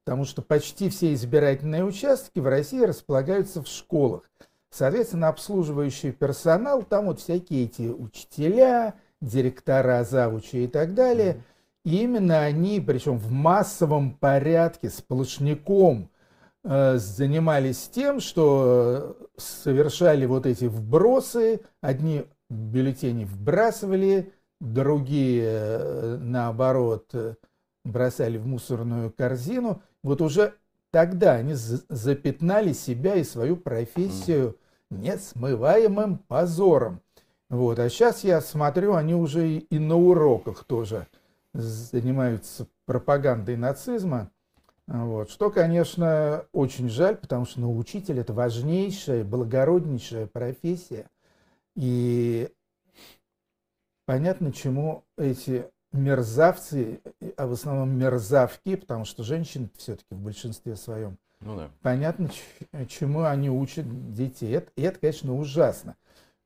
Потому 0.04 0.26
что 0.26 0.42
почти 0.42 0.90
все 0.90 1.14
избирательные 1.14 1.86
участки 1.86 2.40
в 2.40 2.48
России 2.48 2.82
располагаются 2.82 3.62
в 3.62 3.68
школах. 3.68 4.30
Соответственно, 4.72 5.28
обслуживающий 5.28 6.12
персонал, 6.12 6.84
там 6.84 7.08
вот 7.08 7.20
всякие 7.20 7.66
эти 7.66 7.84
учителя, 7.84 8.96
директора, 9.22 10.04
завучи 10.04 10.64
и 10.64 10.68
так 10.68 10.94
далее. 10.94 11.44
И 11.84 12.04
именно 12.04 12.42
они, 12.42 12.80
причем 12.80 13.18
в 13.18 13.32
массовом 13.32 14.14
порядке, 14.14 14.90
сплошняком, 14.90 16.10
э, 16.64 16.98
занимались 16.98 17.90
тем, 17.90 18.20
что 18.20 19.18
совершали 19.38 20.26
вот 20.26 20.46
эти 20.46 20.66
вбросы, 20.66 21.62
одни 21.82 22.26
бюллетени 22.50 23.26
вбрасывали, 23.26 24.32
другие, 24.62 25.44
э, 25.44 26.18
наоборот, 26.22 27.10
э, 27.14 27.36
бросали 27.84 28.38
в 28.38 28.46
мусорную 28.46 29.12
корзину, 29.12 29.82
вот 30.04 30.22
уже 30.22 30.54
тогда 30.92 31.34
они 31.34 31.54
запятнали 31.56 32.74
себя 32.74 33.16
и 33.16 33.24
свою 33.24 33.58
профессию 33.58 34.58
несмываемым 34.92 36.20
позором. 36.20 37.02
Вот. 37.50 37.80
А 37.80 37.90
сейчас 37.90 38.24
я 38.24 38.40
смотрю, 38.40 38.94
они 38.94 39.16
уже 39.16 39.58
и 39.58 39.80
на 39.80 39.98
уроках 39.98 40.64
тоже 40.64 41.08
занимаются 41.54 42.68
пропагандой 42.86 43.58
нацизма. 43.58 44.30
Вот. 44.86 45.32
Что, 45.32 45.50
конечно, 45.50 46.46
очень 46.52 46.90
жаль, 46.90 47.16
потому 47.18 47.46
что 47.46 47.62
ну, 47.62 47.76
учитель 47.76 48.20
это 48.20 48.34
важнейшая, 48.34 49.24
благороднейшая 49.24 50.28
профессия. 50.28 51.10
И 51.76 52.50
понятно, 54.06 54.52
чему 54.52 55.04
эти 55.18 55.66
мерзавцы, 55.92 57.02
а 57.38 57.48
в 57.48 57.54
основном 57.54 57.98
мерзавки, 57.98 58.76
потому 58.76 59.06
что 59.06 59.24
женщин 59.24 59.70
все-таки 59.78 60.14
в 60.14 60.20
большинстве 60.20 60.76
своем. 60.76 61.18
Ну 61.42 61.56
да. 61.56 61.70
Понятно, 61.82 62.30
чему 62.88 63.24
они 63.24 63.50
учат 63.50 64.14
детей. 64.14 64.54
Это, 64.54 64.72
и 64.76 64.84
это 64.84 65.00
конечно, 65.00 65.36
ужасно. 65.36 65.96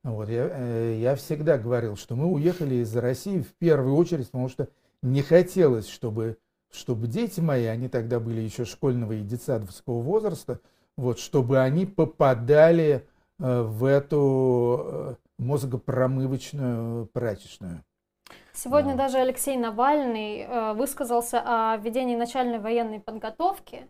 Вот, 0.03 0.29
я, 0.29 0.49
э, 0.51 0.99
я 1.01 1.15
всегда 1.15 1.57
говорил, 1.57 1.95
что 1.97 2.15
мы 2.15 2.27
уехали 2.27 2.75
из 2.75 2.95
России 2.95 3.41
в 3.41 3.53
первую 3.55 3.95
очередь, 3.95 4.27
потому 4.27 4.49
что 4.49 4.69
не 5.01 5.21
хотелось, 5.23 5.87
чтобы, 5.87 6.37
чтобы 6.71 7.07
дети 7.07 7.39
мои, 7.39 7.65
они 7.65 7.89
тогда 7.89 8.19
были 8.19 8.41
еще 8.41 8.65
школьного 8.65 9.13
и 9.13 9.23
детсадовского 9.23 10.01
возраста, 10.01 10.59
вот, 10.95 11.19
чтобы 11.19 11.59
они 11.59 11.87
попадали 11.87 13.07
э, 13.39 13.61
в 13.61 13.83
эту 13.83 14.79
э, 14.83 15.15
мозгопромывочную 15.37 17.07
прачечную. 17.07 17.83
Сегодня 18.53 18.93
да. 18.95 19.03
даже 19.03 19.17
Алексей 19.17 19.57
Навальный 19.57 20.39
э, 20.39 20.73
высказался 20.73 21.41
о 21.45 21.77
введении 21.77 22.15
начальной 22.15 22.59
военной 22.59 22.99
подготовки 22.99 23.87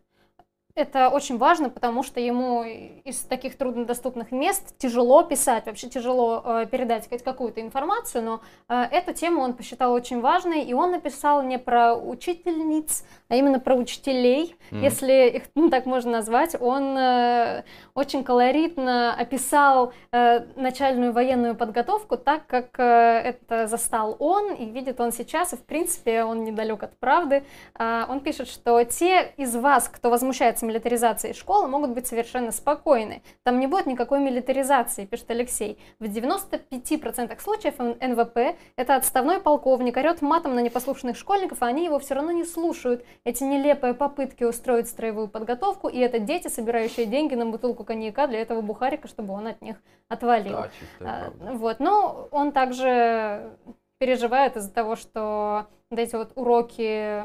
это 0.76 1.10
очень 1.10 1.38
важно, 1.38 1.70
потому 1.70 2.04
что 2.04 2.20
ему 2.20 2.64
из 2.64 3.22
таких 3.22 3.58
труднодоступных 3.58 4.34
мест 4.34 4.78
тяжело 4.78 5.24
писать, 5.24 5.66
вообще 5.68 5.88
тяжело 5.88 6.44
э, 6.44 6.66
передать 6.70 7.08
какую-то 7.24 7.62
информацию, 7.62 8.24
но 8.24 8.42
э, 8.68 8.84
эту 8.92 9.14
тему 9.14 9.42
он 9.42 9.54
посчитал 9.54 9.94
очень 9.94 10.20
важной, 10.20 10.64
и 10.64 10.74
он 10.74 10.92
написал 10.92 11.44
не 11.44 11.58
про 11.58 11.96
учительниц, 11.96 13.06
а 13.30 13.38
именно 13.38 13.60
про 13.62 13.76
учителей, 13.76 14.58
mm-hmm. 14.70 14.82
если 14.82 15.30
их 15.38 15.44
ну, 15.56 15.70
так 15.70 15.86
можно 15.86 16.12
назвать. 16.12 16.58
Он 16.60 16.98
э, 16.98 17.64
очень 17.94 18.26
колоритно 18.26 19.14
описал 19.14 19.94
э, 20.12 20.42
начальную 20.58 21.14
военную 21.14 21.56
подготовку 21.56 22.18
так, 22.18 22.48
как 22.48 22.78
э, 22.80 22.84
это 22.84 23.68
застал 23.68 24.18
он, 24.20 24.54
и 24.54 24.66
видит 24.66 25.00
он 25.00 25.14
сейчас, 25.14 25.54
и 25.54 25.56
в 25.56 25.64
принципе 25.64 26.26
он 26.26 26.44
недалек 26.44 26.84
от 26.84 26.98
правды. 27.00 27.46
Э, 27.80 28.04
он 28.10 28.20
пишет, 28.20 28.50
что 28.50 28.84
те 28.84 29.34
из 29.38 29.56
вас, 29.56 29.88
кто 29.88 30.10
возмущается 30.10 30.65
милитаризацией 30.66 31.34
школы 31.34 31.68
могут 31.68 31.92
быть 31.92 32.08
совершенно 32.08 32.52
спокойны. 32.52 33.22
Там 33.44 33.60
не 33.60 33.68
будет 33.68 33.86
никакой 33.86 34.20
милитаризации, 34.20 35.06
пишет 35.06 35.30
Алексей. 35.32 35.80
В 36.00 36.04
95% 36.04 37.40
случаев 37.40 37.80
НВП– 37.80 38.58
это 38.76 38.96
отставной 38.96 39.40
полковник, 39.40 39.98
орет 39.98 40.22
матом 40.22 40.56
на 40.56 40.60
непослушных 40.60 41.18
школьников, 41.18 41.62
а 41.62 41.68
они 41.68 41.86
его 41.86 42.00
все 42.00 42.16
равно 42.16 42.32
не 42.32 42.44
слушают. 42.44 43.06
Эти 43.24 43.44
нелепые 43.44 43.94
попытки 43.94 44.44
устроить 44.44 44.88
строевую 44.88 45.28
подготовку, 45.28 45.88
и 45.88 46.00
это 46.00 46.20
дети, 46.20 46.48
собирающие 46.48 47.06
деньги 47.06 47.36
на 47.36 47.46
бутылку 47.46 47.84
коньяка 47.84 48.28
для 48.28 48.40
этого 48.40 48.62
бухарика, 48.62 49.08
чтобы 49.08 49.34
он 49.34 49.48
от 49.48 49.62
них 49.62 49.78
отвалил. 50.10 50.66
Да, 51.00 51.32
а, 51.42 51.54
вот. 51.54 51.80
Но 51.80 52.28
он 52.32 52.52
также 52.52 53.58
переживает 54.06 54.56
из-за 54.56 54.72
того, 54.72 54.96
что 54.96 55.66
вот 55.90 56.00
эти 56.00 56.16
вот 56.16 56.32
уроки 56.36 57.24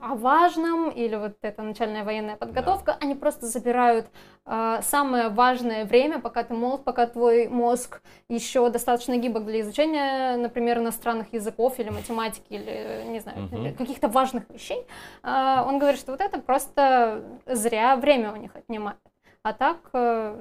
о 0.00 0.14
важном 0.14 0.90
или 0.90 1.16
вот 1.16 1.38
эта 1.40 1.62
начальная 1.62 2.04
военная 2.04 2.36
подготовка, 2.36 2.92
да. 2.92 2.98
они 3.00 3.14
просто 3.14 3.46
забирают 3.46 4.06
э, 4.44 4.80
самое 4.82 5.30
важное 5.30 5.86
время, 5.86 6.20
пока 6.20 6.44
ты 6.44 6.52
молод, 6.52 6.84
пока 6.84 7.06
твой 7.06 7.48
мозг 7.48 8.02
еще 8.28 8.68
достаточно 8.68 9.16
гибок 9.16 9.46
для 9.46 9.62
изучения, 9.62 10.36
например, 10.36 10.78
иностранных 10.78 11.32
языков 11.32 11.78
или 11.78 11.88
математики 11.88 12.52
или 12.52 13.04
не 13.08 13.20
знаю 13.20 13.46
угу. 13.46 13.74
каких-то 13.78 14.08
важных 14.08 14.48
вещей. 14.50 14.86
Э, 15.22 15.62
он 15.66 15.78
говорит, 15.78 15.98
что 15.98 16.12
вот 16.12 16.20
это 16.20 16.38
просто 16.38 17.24
зря 17.46 17.96
время 17.96 18.32
у 18.32 18.36
них 18.36 18.54
отнимает, 18.54 19.00
а 19.42 19.54
так 19.54 19.78
э, 19.94 20.36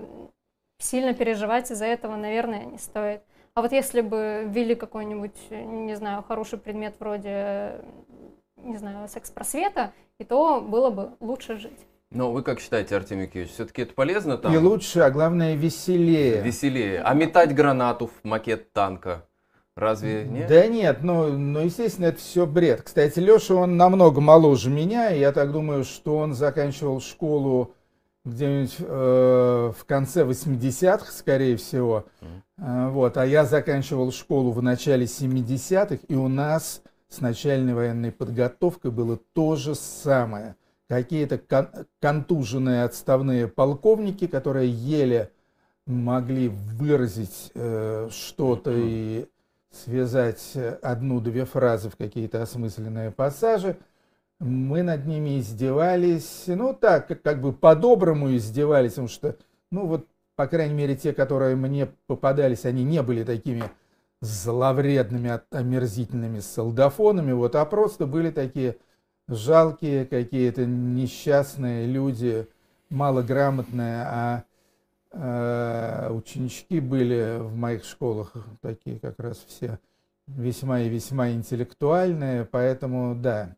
сильно 0.77 1.13
переживать 1.13 1.71
из-за 1.71 1.86
этого, 1.86 2.17
наверное, 2.17 2.65
не 2.65 2.77
стоит. 2.77 3.21
А 3.59 3.61
вот 3.61 3.73
если 3.73 3.99
бы 3.99 4.45
ввели 4.47 4.73
какой-нибудь, 4.73 5.35
не 5.51 5.93
знаю, 5.97 6.23
хороший 6.25 6.57
предмет 6.57 6.95
вроде, 6.97 7.81
не 8.55 8.77
знаю, 8.77 9.05
секс-просвета, 9.09 9.91
и 10.17 10.23
то 10.23 10.61
было 10.61 10.89
бы 10.91 11.09
лучше 11.19 11.57
жить. 11.57 11.85
Но 12.09 12.31
вы 12.31 12.41
как 12.41 12.61
считаете, 12.61 12.95
Артемий 12.95 13.25
Юрьевич, 13.25 13.51
все-таки 13.51 13.81
это 13.81 13.93
полезно 13.93 14.37
там? 14.37 14.53
И 14.53 14.57
лучше, 14.57 15.01
а 15.01 15.11
главное 15.11 15.55
веселее. 15.55 16.41
Веселее. 16.41 17.01
А 17.01 17.13
метать 17.13 17.53
гранату 17.53 18.07
в 18.07 18.24
макет 18.24 18.72
танка? 18.72 19.27
Разве 19.75 20.24
нет? 20.24 20.48
Да 20.48 20.65
нет, 20.67 21.00
ну, 21.03 21.27
ну 21.27 21.59
естественно, 21.59 22.05
это 22.05 22.19
все 22.19 22.45
бред. 22.45 22.83
Кстати, 22.83 23.19
Леша, 23.19 23.55
он 23.55 23.75
намного 23.75 24.22
моложе 24.22 24.69
меня, 24.69 25.13
и 25.13 25.19
я 25.19 25.33
так 25.33 25.51
думаю, 25.51 25.83
что 25.83 26.15
он 26.15 26.33
заканчивал 26.33 27.01
школу 27.01 27.74
где-нибудь 28.29 28.75
э, 28.79 29.74
в 29.77 29.85
конце 29.85 30.24
80-х, 30.24 31.11
скорее 31.11 31.57
всего. 31.57 32.05
Mm. 32.57 32.92
Вот, 32.92 33.18
а 33.18 33.25
я 33.25 33.46
заканчивал 33.46 34.11
школу 34.11 34.51
в 34.51 34.61
начале 34.61 35.05
70-х, 35.05 36.00
и 36.07 36.15
у 36.15 36.27
нас 36.27 36.81
с 37.07 37.22
начальной 37.22 37.74
военной 37.74 38.11
подготовкой 38.11 38.92
было 38.92 39.18
то 39.33 39.55
же 39.55 39.75
самое. 39.75 40.55
Какие-то 40.87 41.37
кон 41.37 41.68
контуженные 42.01 42.83
отставные 42.83 43.48
полковники, 43.48 44.27
которые 44.27 44.70
еле 44.70 45.31
могли 45.85 46.50
выразить 46.50 47.51
э, 47.53 48.09
что-то 48.11 48.72
и 48.75 49.27
связать 49.72 50.53
одну-две 50.81 51.46
фразы 51.46 51.89
в 51.89 51.96
какие-то 51.96 52.42
осмысленные 52.42 53.11
пассажи– 53.11 53.77
мы 54.39 54.83
над 54.83 55.05
ними 55.05 55.39
издевались, 55.39 56.43
ну 56.47 56.73
так, 56.73 57.21
как, 57.21 57.41
бы 57.41 57.53
по-доброму 57.53 58.35
издевались, 58.35 58.91
потому 58.91 59.07
что, 59.09 59.35
ну 59.71 59.85
вот, 59.85 60.07
по 60.35 60.47
крайней 60.47 60.75
мере, 60.75 60.95
те, 60.95 61.13
которые 61.13 61.55
мне 61.55 61.87
попадались, 62.07 62.65
они 62.65 62.83
не 62.83 63.03
были 63.03 63.23
такими 63.23 63.63
зловредными, 64.21 65.41
омерзительными 65.51 66.39
солдафонами, 66.39 67.33
вот, 67.33 67.55
а 67.55 67.65
просто 67.65 68.05
были 68.05 68.31
такие 68.31 68.77
жалкие 69.27 70.05
какие-то 70.05 70.65
несчастные 70.65 71.85
люди, 71.85 72.47
малограмотные, 72.89 74.03
а 74.05 74.43
э, 75.11 76.11
ученички 76.11 76.79
были 76.79 77.37
в 77.39 77.55
моих 77.55 77.83
школах 77.83 78.33
такие 78.61 78.99
как 78.99 79.19
раз 79.19 79.37
все 79.47 79.79
весьма 80.27 80.81
и 80.81 80.89
весьма 80.89 81.31
интеллектуальные, 81.31 82.45
поэтому 82.45 83.15
да, 83.15 83.55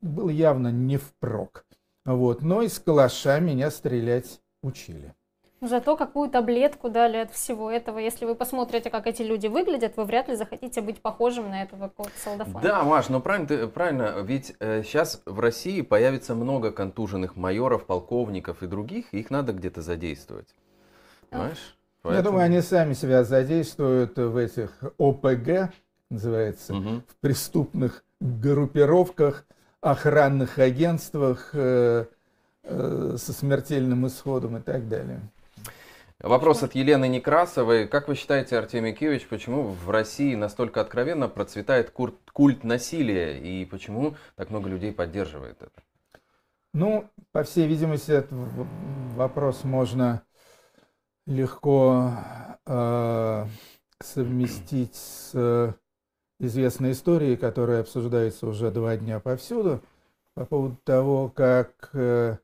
был 0.00 0.28
явно 0.28 0.68
не 0.68 0.96
впрок. 0.96 1.64
Вот. 2.04 2.42
Но 2.42 2.62
из 2.62 2.78
калаша 2.78 3.40
меня 3.40 3.70
стрелять 3.70 4.40
учили. 4.62 5.14
Зато 5.62 5.94
какую 5.94 6.30
таблетку 6.30 6.88
дали 6.88 7.18
от 7.18 7.32
всего 7.32 7.70
этого. 7.70 7.98
Если 7.98 8.24
вы 8.24 8.34
посмотрите, 8.34 8.88
как 8.88 9.06
эти 9.06 9.20
люди 9.20 9.46
выглядят, 9.46 9.98
вы 9.98 10.04
вряд 10.04 10.28
ли 10.28 10.34
захотите 10.34 10.80
быть 10.80 11.02
похожим 11.02 11.50
на 11.50 11.62
этого 11.62 11.88
какого-то 11.88 12.18
солдафона. 12.18 12.60
Да, 12.62 12.82
Маш, 12.82 13.10
но 13.10 13.20
правильно, 13.20 13.46
ты, 13.46 13.66
правильно 13.66 14.20
ведь 14.22 14.54
э, 14.58 14.82
сейчас 14.82 15.20
в 15.26 15.38
России 15.38 15.82
появится 15.82 16.34
много 16.34 16.72
контуженных 16.72 17.36
майоров, 17.36 17.84
полковников 17.84 18.62
и 18.62 18.66
других, 18.66 19.12
и 19.12 19.18
их 19.18 19.30
надо 19.30 19.52
где-то 19.52 19.82
задействовать. 19.82 20.54
Понимаешь? 21.28 21.76
Поэтому... 22.00 22.16
Я 22.16 22.22
думаю, 22.22 22.44
они 22.46 22.62
сами 22.62 22.94
себя 22.94 23.24
задействуют 23.24 24.16
в 24.16 24.36
этих 24.38 24.82
ОПГ, 24.96 25.74
называется, 26.08 26.74
угу. 26.74 27.02
в 27.06 27.16
преступных 27.20 28.02
группировках, 28.20 29.44
охранных 29.80 30.58
агентствах 30.58 31.50
э, 31.52 32.06
э, 32.62 33.14
со 33.16 33.32
смертельным 33.32 34.06
исходом 34.06 34.58
и 34.58 34.60
так 34.60 34.88
далее. 34.88 35.20
Вопрос 36.20 36.62
от 36.62 36.74
Елены 36.74 37.08
Некрасовой. 37.08 37.88
Как 37.88 38.06
вы 38.06 38.14
считаете, 38.14 38.58
Артемий 38.58 38.92
Киевич, 38.92 39.26
почему 39.26 39.62
в 39.62 39.88
России 39.88 40.34
настолько 40.34 40.82
откровенно 40.82 41.28
процветает 41.28 41.90
культ 41.90 42.62
насилия 42.62 43.38
и 43.38 43.64
почему 43.64 44.16
так 44.36 44.50
много 44.50 44.68
людей 44.68 44.92
поддерживает 44.92 45.62
это? 45.62 45.82
Ну, 46.74 47.08
по 47.32 47.42
всей 47.42 47.66
видимости, 47.66 48.10
этот 48.10 48.32
вопрос 49.16 49.64
можно 49.64 50.22
легко 51.26 52.12
э, 52.66 53.46
совместить 54.00 54.94
с 54.94 55.74
известной 56.40 56.92
истории, 56.92 57.36
которая 57.36 57.82
обсуждается 57.82 58.46
уже 58.46 58.70
два 58.70 58.96
дня 58.96 59.20
повсюду, 59.20 59.80
по 60.34 60.44
поводу 60.44 60.76
того, 60.84 61.28
как 61.28 61.90
э, 61.92 62.38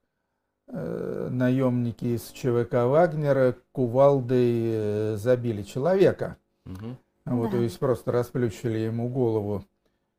э, 0.69 1.29
наемники 1.31 2.05
из 2.05 2.29
ЧВК 2.29 2.85
Вагнера 2.85 3.57
кувалдой 3.73 4.53
э, 4.65 5.17
забили 5.17 5.63
человека. 5.63 6.37
Угу. 6.67 6.97
Вот, 7.25 7.51
да. 7.51 7.57
То 7.57 7.63
есть 7.63 7.79
просто 7.79 8.13
расплющили 8.13 8.79
ему 8.79 9.09
голову 9.09 9.65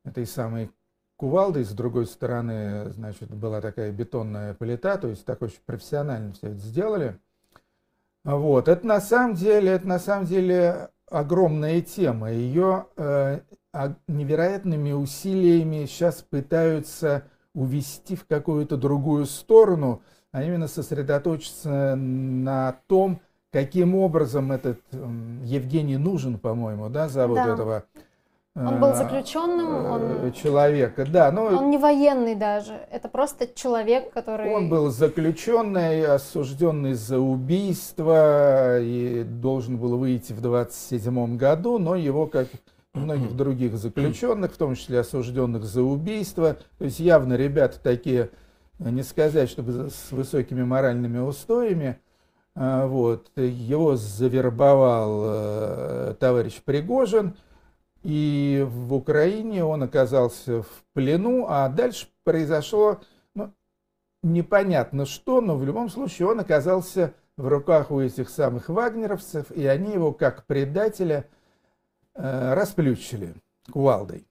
этой 0.04 0.26
самой 0.26 0.70
кувалдой. 1.16 1.64
С 1.64 1.70
другой 1.70 2.06
стороны, 2.06 2.90
значит, 2.90 3.30
была 3.30 3.60
такая 3.60 3.92
бетонная 3.92 4.54
плита, 4.54 4.98
то 4.98 5.08
есть 5.08 5.24
так 5.24 5.40
очень 5.40 5.60
профессионально 5.64 6.32
все 6.32 6.48
это 6.48 6.58
сделали. 6.58 7.18
Вот, 8.24 8.68
это 8.68 8.86
на 8.86 9.00
самом 9.00 9.36
деле, 9.36 9.70
это 9.70 9.86
на 9.86 9.98
самом 9.98 10.26
деле 10.26 10.90
огромная 11.10 11.80
тема. 11.80 12.30
Ее 12.30 12.86
э, 12.96 13.40
невероятными 14.06 14.92
усилиями 14.92 15.86
сейчас 15.86 16.22
пытаются 16.22 17.24
увести 17.54 18.16
в 18.16 18.26
какую-то 18.26 18.76
другую 18.76 19.26
сторону, 19.26 20.02
а 20.32 20.42
именно 20.42 20.68
сосредоточиться 20.68 21.94
на 21.96 22.76
том, 22.86 23.20
каким 23.52 23.94
образом 23.94 24.52
этот 24.52 24.80
Евгений 25.44 25.96
нужен, 25.96 26.38
по-моему, 26.38 26.88
да, 26.88 27.08
зовут 27.08 27.36
да. 27.36 27.54
этого 27.54 27.84
Он 28.54 28.80
был 28.80 28.94
заключенным, 28.94 29.86
он... 29.86 30.32
человека, 30.32 31.06
да. 31.06 31.30
Но 31.30 31.44
он 31.44 31.70
не 31.70 31.78
военный 31.78 32.34
даже, 32.34 32.74
это 32.90 33.08
просто 33.08 33.46
человек, 33.52 34.12
который... 34.12 34.50
Он 34.52 34.68
был 34.68 34.90
заключенный, 34.90 36.04
осужденный 36.04 36.94
за 36.94 37.18
убийство 37.18 38.80
и 38.80 39.24
должен 39.24 39.78
был 39.78 39.96
выйти 39.96 40.32
в 40.32 40.40
27 40.40 41.36
году, 41.36 41.78
но 41.78 41.94
его, 41.94 42.26
как 42.26 42.48
многих 42.98 43.36
других 43.36 43.76
заключенных, 43.76 44.52
в 44.52 44.56
том 44.56 44.74
числе 44.74 45.00
осужденных 45.00 45.64
за 45.64 45.82
убийство, 45.82 46.58
то 46.78 46.84
есть 46.84 47.00
явно 47.00 47.34
ребята 47.34 47.78
такие, 47.80 48.30
не 48.78 49.02
сказать, 49.02 49.48
чтобы 49.50 49.90
с 49.90 50.12
высокими 50.12 50.62
моральными 50.62 51.18
устоями, 51.18 51.98
а, 52.54 52.86
вот, 52.86 53.30
его 53.36 53.96
завербовал 53.96 55.22
э, 55.24 56.14
товарищ 56.18 56.60
Пригожин– 56.64 57.34
и 58.02 58.66
в 58.68 58.94
Украине 58.94 59.64
он 59.64 59.82
оказался 59.82 60.62
в 60.62 60.84
плену, 60.92 61.46
а 61.48 61.68
дальше 61.68 62.06
произошло 62.24 63.00
ну, 63.34 63.52
непонятно 64.22 65.04
что, 65.04 65.40
но 65.40 65.56
в 65.56 65.64
любом 65.64 65.88
случае 65.88 66.28
он 66.28 66.40
оказался 66.40 67.14
в 67.36 67.48
руках 67.48 67.90
у 67.90 68.00
этих 68.00 68.28
самых 68.28 68.68
вагнеровцев, 68.68 69.50
и 69.50 69.66
они 69.66 69.92
его 69.92 70.12
как 70.12 70.46
предателя 70.46 71.24
э, 71.24 71.24
расплющили 72.18 73.34
кувалдой. 73.70 74.26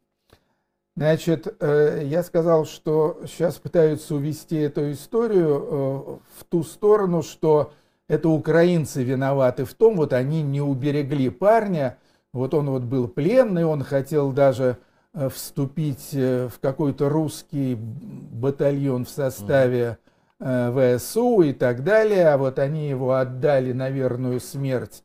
Значит, 0.97 1.55
э, 1.59 2.01
я 2.05 2.23
сказал, 2.23 2.65
что 2.65 3.21
сейчас 3.27 3.57
пытаются 3.57 4.15
увести 4.15 4.55
эту 4.55 4.91
историю 4.91 5.45
э, 5.45 6.39
в 6.39 6.43
ту 6.49 6.63
сторону, 6.63 7.21
что 7.21 7.71
это 8.07 8.29
украинцы 8.29 9.03
виноваты 9.03 9.63
в 9.63 9.75
том, 9.75 9.95
вот 9.95 10.11
они 10.11 10.41
не 10.41 10.59
уберегли 10.59 11.29
парня, 11.29 11.99
вот 12.33 12.55
он 12.55 12.71
вот 12.71 12.81
был 12.81 13.07
пленный, 13.07 13.63
он 13.63 13.83
хотел 13.83 14.31
даже 14.31 14.77
э, 15.13 15.29
вступить 15.29 16.09
э, 16.13 16.49
в 16.51 16.59
какой-то 16.59 17.09
русский 17.09 17.75
батальон 17.75 19.05
в 19.05 19.09
составе 19.09 19.99
э, 20.39 20.97
ВСУ 20.97 21.41
и 21.41 21.53
так 21.53 21.83
далее, 21.83 22.29
а 22.29 22.39
вот 22.39 22.57
они 22.57 22.89
его 22.89 23.13
отдали 23.13 23.71
на 23.71 23.91
верную 23.91 24.39
смерть 24.39 25.03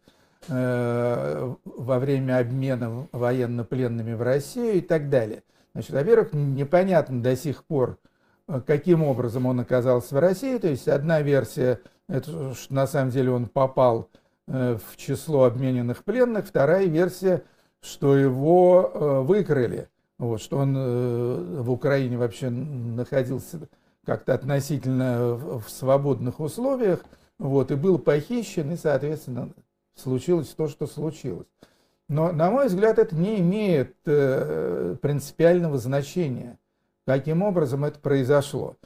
во 0.49 1.99
время 1.99 2.39
обмена 2.39 3.07
военнопленными 3.13 4.15
в 4.15 4.23
Россию 4.23 4.75
и 4.75 4.81
так 4.81 5.09
далее. 5.09 5.43
Значит, 5.73 5.91
во-первых, 5.91 6.33
непонятно 6.33 7.23
до 7.23 7.37
сих 7.37 7.65
пор, 7.65 7.99
каким 8.67 9.03
образом 9.03 9.47
он 9.47 9.61
оказался 9.61 10.15
в 10.15 10.19
России. 10.19 10.59
То 10.59 10.69
есть 10.69 10.89
одна 10.89 11.23
версия, 11.23 11.81
это 12.09 12.55
что 12.55 12.75
на 12.75 12.87
самом 12.87 13.11
деле 13.11 13.31
он 13.31 13.47
попал 13.47 14.09
Э, 14.49 14.77
в 14.77 14.97
число 14.97 15.45
обмененных 15.45 16.05
пленных. 16.05 16.47
Вторая 16.47 16.87
версия, 16.87 17.45
что 17.81 18.17
его 18.17 18.91
э, 18.93 19.21
выкрыли, 19.21 19.89
вот, 20.19 20.43
что 20.43 20.59
он 20.59 20.75
э, 20.77 21.61
в 21.63 21.71
Украине 21.71 22.19
вообще 22.19 22.51
находился 22.51 23.69
как-то 24.05 24.35
относительно 24.35 25.35
в 25.35 25.65
свободных 25.69 26.41
условиях, 26.41 27.05
вот, 27.39 27.71
и 27.71 27.77
был 27.77 27.99
похищен, 27.99 28.73
и, 28.73 28.77
соответственно, 28.77 29.51
случилось 29.95 30.49
то, 30.49 30.69
что 30.69 30.87
случилось. 30.87 31.49
Но, 32.09 32.33
на 32.33 32.51
мой 32.51 32.67
взгляд, 32.67 32.99
это 32.99 33.15
не 33.15 33.41
имеет 33.41 33.97
э, 34.07 34.97
принципиального 35.01 35.79
значения, 35.79 36.59
каким 37.07 37.43
образом 37.43 37.85
это 37.85 37.99
произошло. 37.99 38.77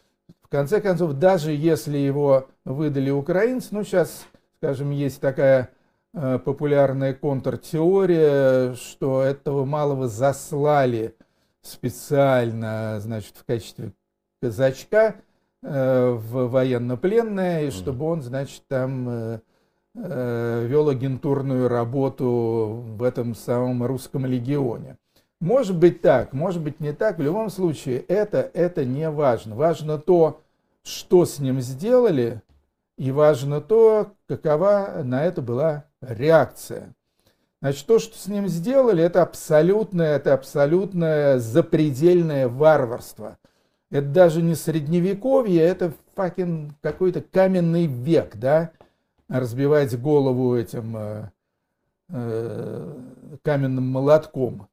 В 0.43 0.49
конце 0.49 0.81
концов, 0.81 1.15
даже 1.15 1.53
если 1.53 1.99
его 1.99 2.47
выдали 2.65 3.11
украинцы, 3.11 3.69
ну, 3.73 3.83
сейчас 3.83 4.27
скажем, 4.59 4.91
есть 4.91 5.21
такая 5.21 5.71
э, 6.15 6.39
популярная 6.39 7.15
контртеория, 7.15 8.75
что 8.75 9.23
этого 9.23 9.65
малого 9.65 10.09
заслали 10.09 11.15
специально, 11.63 12.99
значит, 13.01 13.37
в 13.37 13.45
качестве 13.45 13.93
казачка 14.41 15.17
э, 15.63 16.11
в 16.11 16.49
военнопленное, 16.49 17.65
и 17.65 17.71
чтобы 17.71 18.07
он, 18.07 18.23
значит, 18.23 18.63
там 18.69 19.09
э, 19.09 19.41
вел 19.97 20.89
агентурную 20.89 21.69
работу 21.69 22.85
в 22.97 23.03
этом 23.03 23.35
самом 23.35 23.85
русском 23.85 24.27
легионе. 24.27 24.97
Может 25.41 25.77
быть 25.77 26.01
так, 26.01 26.33
может 26.33 26.63
быть 26.63 26.81
не 26.81 26.93
так. 26.93 27.19
В 27.19 27.23
любом 27.23 27.51
случае, 27.51 28.01
это, 28.01 28.51
это 28.55 28.85
не 28.85 29.11
важно. 29.11 29.55
Важно 29.55 29.99
то, 29.99 30.41
что 30.83 31.25
с 31.25 31.39
ним 31.39 31.61
сделали, 31.61 32.43
и 32.97 33.11
важно 33.11 33.61
то, 33.61 34.13
какова 34.27 35.03
на 35.05 35.25
это 35.25 35.43
была 35.43 35.85
реакция. 36.01 36.95
Значит, 37.61 37.87
то, 37.87 37.99
что 37.99 38.17
с 38.19 38.27
ним 38.27 38.49
сделали, 38.49 39.03
это 39.03 39.23
абсолютное, 39.23 40.17
это 40.17 40.35
абсолютное 40.35 41.39
запредельное 41.39 42.49
варварство. 42.49 43.39
Это 43.91 44.07
даже 44.07 44.43
не 44.43 44.55
средневековье, 44.55 45.63
это 45.63 45.93
факин 46.15 46.75
какой-то 46.83 47.21
каменный 47.21 47.87
век, 47.87 48.37
да, 48.37 48.71
разбивать 49.29 49.99
голову 50.01 50.57
этим 50.57 50.97
э, 50.97 51.31
э, 52.09 52.99
каменным 53.43 53.87
молотком. 53.89 54.69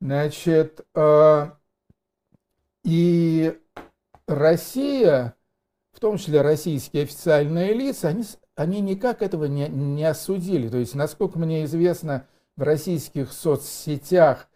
Значит, 0.00 0.80
э, 0.94 1.50
и 2.84 3.58
Россия 4.26 5.36
в 5.94 6.00
том 6.00 6.18
числе 6.18 6.42
российские 6.42 7.04
официальные 7.04 7.72
лица, 7.72 8.08
они, 8.08 8.24
они 8.56 8.80
никак 8.80 9.22
этого 9.22 9.44
не, 9.44 9.68
не 9.68 10.04
осудили. 10.04 10.68
То 10.68 10.78
есть, 10.78 10.94
насколько 10.94 11.38
мне 11.38 11.64
известно, 11.64 12.26
в 12.56 12.62
российских 12.62 13.32
соцсетях 13.32 14.48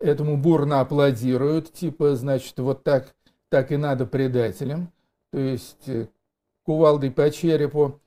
этому 0.00 0.36
бурно 0.36 0.80
аплодируют, 0.80 1.72
типа, 1.72 2.16
значит, 2.16 2.58
вот 2.58 2.84
так, 2.84 3.14
так 3.50 3.70
и 3.70 3.76
надо 3.76 4.06
предателям, 4.06 4.92
то 5.30 5.38
есть 5.38 5.88
э, 5.88 6.08
кувалдой 6.64 7.10
по 7.10 7.30
черепу. 7.30 8.00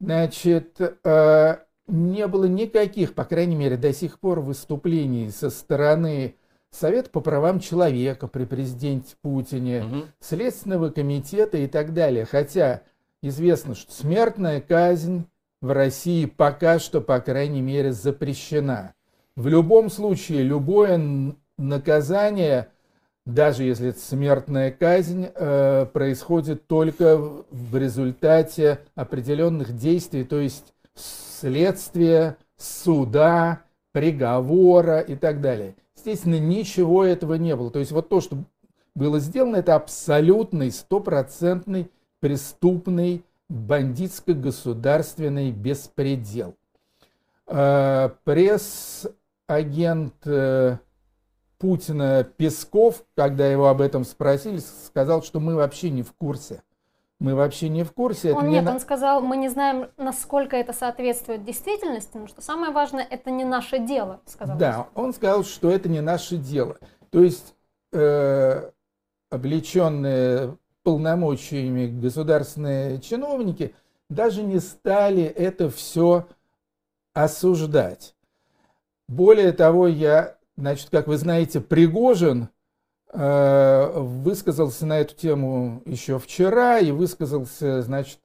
Значит, 0.00 0.80
э, 0.80 1.56
не 1.88 2.26
было 2.26 2.44
никаких, 2.44 3.14
по 3.14 3.24
крайней 3.24 3.56
мере, 3.56 3.76
до 3.76 3.92
сих 3.92 4.20
пор 4.20 4.40
выступлений 4.40 5.30
со 5.30 5.50
стороны 5.50 6.36
Совет 6.70 7.10
по 7.10 7.20
правам 7.20 7.60
человека 7.60 8.28
при 8.28 8.44
президенте 8.44 9.16
Путине, 9.22 9.84
угу. 9.84 10.04
Следственного 10.20 10.90
комитета 10.90 11.56
и 11.56 11.66
так 11.66 11.94
далее. 11.94 12.26
Хотя 12.26 12.82
известно, 13.22 13.74
что 13.74 13.90
смертная 13.92 14.60
казнь 14.60 15.26
в 15.62 15.72
России 15.72 16.26
пока 16.26 16.78
что, 16.78 17.00
по 17.00 17.20
крайней 17.20 17.62
мере, 17.62 17.92
запрещена. 17.92 18.94
В 19.34 19.48
любом 19.48 19.88
случае, 19.88 20.42
любое 20.42 21.34
наказание, 21.56 22.68
даже 23.28 23.62
если 23.62 23.90
это 23.90 24.00
смертная 24.00 24.70
казнь, 24.70 25.28
э, 25.34 25.86
происходит 25.92 26.66
только 26.66 27.18
в 27.18 27.76
результате 27.76 28.78
определенных 28.94 29.76
действий, 29.76 30.24
то 30.24 30.40
есть 30.40 30.72
следствия, 30.94 32.38
суда, 32.56 33.64
приговора 33.92 35.00
и 35.00 35.14
так 35.14 35.42
далее. 35.42 35.74
Естественно, 35.94 36.38
ничего 36.38 37.04
этого 37.04 37.34
не 37.34 37.54
было. 37.54 37.70
То 37.70 37.80
есть 37.80 37.92
вот 37.92 38.08
то, 38.08 38.22
что 38.22 38.38
было 38.94 39.20
сделано, 39.20 39.56
это 39.56 39.74
абсолютный, 39.74 40.72
стопроцентный 40.72 41.90
преступный 42.20 43.26
бандитско-государственный 43.50 45.50
беспредел. 45.50 46.54
А, 47.46 48.14
пресс-агент 48.24 50.14
э, 50.24 50.78
Путина 51.58 52.24
Песков, 52.24 53.04
когда 53.16 53.46
его 53.46 53.68
об 53.68 53.80
этом 53.80 54.04
спросили, 54.04 54.58
сказал, 54.58 55.22
что 55.22 55.40
мы 55.40 55.56
вообще 55.56 55.90
не 55.90 56.02
в 56.02 56.12
курсе. 56.12 56.62
Мы 57.18 57.34
вообще 57.34 57.68
не 57.68 57.82
в 57.82 57.92
курсе. 57.92 58.32
Он 58.32 58.48
нет, 58.48 58.64
на... 58.64 58.72
он 58.72 58.80
сказал, 58.80 59.20
мы 59.20 59.36
не 59.36 59.48
знаем, 59.48 59.90
насколько 59.96 60.56
это 60.56 60.72
соответствует 60.72 61.44
действительности, 61.44 62.16
но 62.16 62.28
что 62.28 62.40
самое 62.40 62.72
важное, 62.72 63.04
это 63.04 63.32
не 63.32 63.44
наше 63.44 63.80
дело, 63.80 64.20
сказал. 64.24 64.56
Да, 64.56 64.86
он 64.94 65.12
сказал, 65.12 65.42
что 65.42 65.70
это 65.70 65.88
не 65.88 66.00
наше 66.00 66.36
дело. 66.36 66.78
То 67.10 67.20
есть 67.20 67.54
э, 67.92 68.70
облеченные 69.30 70.56
полномочиями 70.84 71.86
государственные 71.86 73.00
чиновники 73.00 73.74
даже 74.08 74.42
не 74.42 74.60
стали 74.60 75.24
это 75.24 75.68
все 75.70 76.26
осуждать. 77.14 78.14
Более 79.08 79.52
того, 79.52 79.86
я, 79.86 80.36
значит, 80.58 80.90
как 80.90 81.06
вы 81.06 81.16
знаете, 81.16 81.60
Пригожин 81.60 82.50
Э, 83.10 83.90
высказался 83.96 84.84
на 84.84 84.98
эту 84.98 85.14
тему 85.14 85.82
еще 85.86 86.18
вчера 86.18 86.78
и 86.78 86.90
высказался, 86.90 87.80
значит, 87.80 88.18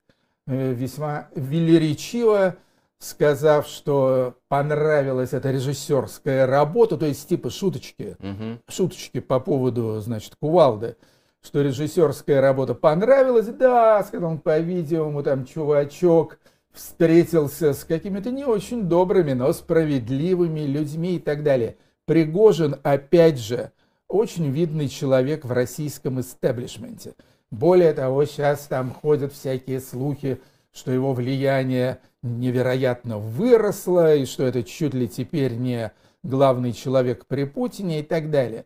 э, 0.45 0.73
весьма 0.73 1.29
велеречиво, 1.35 2.57
сказав, 2.99 3.65
что 3.65 4.35
понравилась 4.49 5.31
эта 5.31 5.51
режиссерская 5.51 6.45
работа, 6.47 6.97
то 6.97 7.05
есть 7.05 7.29
типа 7.29 7.49
шуточки, 7.49 8.17
угу. 8.19 8.59
шуточки 8.67 9.21
по 9.21 9.39
поводу, 9.39 10.01
значит, 10.01 10.35
кувалды, 10.35 10.97
что 11.41 11.61
режиссерская 11.61 12.41
работа 12.41 12.75
понравилась, 12.75 13.47
да, 13.47 14.03
сказал 14.03 14.31
он, 14.31 14.39
по-видимому, 14.39 15.23
там 15.23 15.45
чувачок 15.45 16.39
встретился 16.73 17.71
с 17.73 17.85
какими-то 17.85 18.31
не 18.31 18.43
очень 18.43 18.83
добрыми, 18.83 19.31
но 19.31 19.53
справедливыми 19.53 20.61
людьми 20.61 21.15
и 21.15 21.19
так 21.19 21.43
далее. 21.43 21.77
Пригожин, 22.05 22.75
опять 22.83 23.39
же, 23.39 23.71
очень 24.07 24.49
видный 24.51 24.89
человек 24.89 25.45
в 25.45 25.51
российском 25.51 26.19
истеблишменте. 26.19 27.13
Более 27.49 27.93
того, 27.93 28.25
сейчас 28.25 28.67
там 28.67 28.91
ходят 28.91 29.31
всякие 29.31 29.79
слухи, 29.79 30.41
что 30.73 30.91
его 30.91 31.13
влияние 31.13 31.99
невероятно 32.21 33.19
выросло, 33.19 34.15
и 34.15 34.25
что 34.25 34.43
это 34.43 34.63
чуть 34.63 34.93
ли 34.93 35.07
теперь 35.07 35.53
не 35.53 35.91
главный 36.23 36.73
человек 36.73 37.25
при 37.25 37.45
Путине 37.45 37.99
и 37.99 38.03
так 38.03 38.31
далее. 38.31 38.65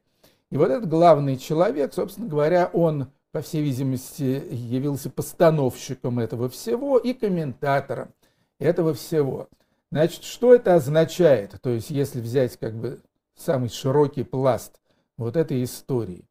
И 0.49 0.57
вот 0.57 0.69
этот 0.69 0.87
главный 0.87 1.37
человек, 1.37 1.93
собственно 1.93 2.27
говоря, 2.27 2.69
он, 2.73 3.11
по 3.31 3.41
всей 3.41 3.61
видимости, 3.61 4.41
явился 4.49 5.09
постановщиком 5.09 6.19
этого 6.19 6.49
всего 6.49 6.97
и 6.97 7.13
комментатором 7.13 8.13
этого 8.57 8.93
всего. 8.93 9.49
Значит, 9.91 10.23
что 10.23 10.55
это 10.55 10.75
означает? 10.75 11.55
То 11.61 11.69
есть, 11.69 11.89
если 11.89 12.21
взять 12.21 12.57
как 12.57 12.75
бы 12.75 12.99
самый 13.37 13.69
широкий 13.69 14.23
пласт 14.23 14.81
вот 15.17 15.37
этой 15.37 15.63
истории. 15.63 16.25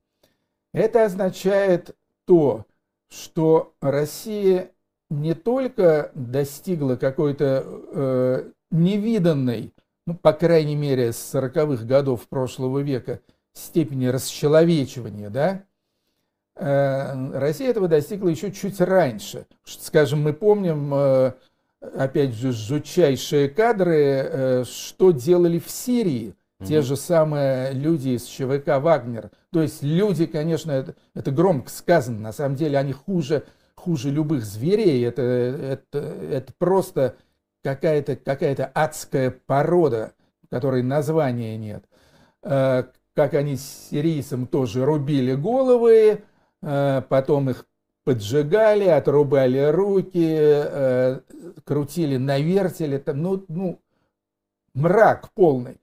Это 0.74 1.04
означает 1.04 1.96
то, 2.26 2.66
что 3.08 3.74
Россия 3.80 4.72
не 5.08 5.34
только 5.34 6.10
достигла 6.14 6.96
какой-то 6.96 7.64
э, 7.64 8.50
невиданной, 8.70 9.72
ну, 10.04 10.14
по 10.14 10.32
крайней 10.32 10.74
мере, 10.74 11.12
с 11.12 11.34
40-х 11.34 11.84
годов 11.84 12.26
прошлого 12.28 12.80
века, 12.80 13.20
степени 13.52 14.06
расчеловечивания, 14.06 15.30
да, 15.30 15.62
э, 16.56 17.38
Россия 17.38 17.70
этого 17.70 17.88
достигла 17.88 18.28
еще 18.28 18.52
чуть 18.52 18.80
раньше. 18.80 19.46
Скажем, 19.64 20.22
мы 20.22 20.32
помним, 20.32 20.92
э, 20.92 21.32
опять 21.80 22.34
же, 22.34 22.52
жутчайшие 22.52 23.48
кадры, 23.48 23.96
э, 23.96 24.64
что 24.64 25.12
делали 25.12 25.60
в 25.60 25.70
Сирии– 25.70 26.34
те 26.64 26.80
же 26.80 26.96
самые 26.96 27.72
люди 27.72 28.10
из 28.10 28.24
ЧВК 28.24 28.78
«Вагнер». 28.80 29.30
То 29.50 29.62
есть 29.62 29.82
люди, 29.82 30.26
конечно, 30.26 30.70
это, 30.70 30.94
это 31.14 31.30
громко 31.30 31.70
сказано, 31.70 32.18
на 32.18 32.32
самом 32.32 32.56
деле 32.56 32.78
они 32.78 32.92
хуже, 32.92 33.44
хуже 33.74 34.10
любых 34.10 34.44
зверей. 34.44 35.04
Это, 35.04 35.22
это, 35.22 35.98
это 35.98 36.52
просто 36.58 37.16
какая-то 37.62 38.16
какая 38.16 38.54
адская 38.74 39.30
порода, 39.30 40.14
которой 40.50 40.82
названия 40.82 41.58
нет. 41.58 41.84
Э, 42.42 42.84
как 43.14 43.34
они 43.34 43.56
сирийцам 43.56 44.46
тоже 44.46 44.84
рубили 44.84 45.34
головы, 45.34 46.22
э, 46.62 47.02
потом 47.08 47.50
их 47.50 47.66
поджигали, 48.04 48.84
отрубали 48.84 49.58
руки, 49.70 50.36
э, 50.38 51.20
крутили 51.64 52.16
на 52.16 52.38
вертеле. 52.38 53.02
Ну, 53.06 53.44
ну, 53.48 53.80
мрак 54.74 55.30
полный. 55.34 55.78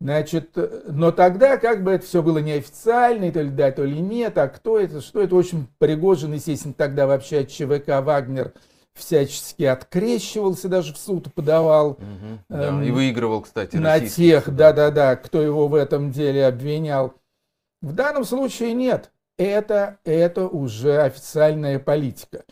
Значит, 0.00 0.56
но 0.86 1.12
тогда 1.12 1.56
как 1.56 1.82
бы 1.82 1.92
это 1.92 2.04
все 2.04 2.22
было 2.22 2.38
неофициально, 2.38 3.30
то 3.32 3.40
ли 3.40 3.50
да, 3.50 3.70
то 3.70 3.84
ли 3.84 4.00
нет, 4.00 4.36
а 4.38 4.48
кто 4.48 4.78
это, 4.78 5.00
что 5.00 5.20
это, 5.20 5.34
очень 5.34 5.68
Пригожин, 5.78 6.32
естественно, 6.34 6.74
тогда 6.74 7.06
вообще 7.06 7.40
от 7.40 7.48
ЧВК 7.48 8.02
«Вагнер» 8.02 8.52
всячески 8.94 9.62
открещивался, 9.64 10.68
даже 10.68 10.94
в 10.94 10.98
суд 10.98 11.32
подавал. 11.32 11.92
Угу, 11.92 12.38
да, 12.48 12.68
эм, 12.68 12.82
и 12.82 12.90
выигрывал, 12.90 13.42
кстати, 13.42 13.76
На 13.76 14.00
тех, 14.00 14.54
да-да-да, 14.54 15.16
кто 15.16 15.40
его 15.40 15.68
в 15.68 15.74
этом 15.74 16.10
деле 16.10 16.46
обвинял. 16.46 17.14
В 17.82 17.92
данном 17.92 18.24
случае 18.24 18.72
нет. 18.72 19.10
Это, 19.36 19.98
это 20.04 20.46
уже 20.46 21.02
официальная 21.02 21.78
политика. 21.80 22.44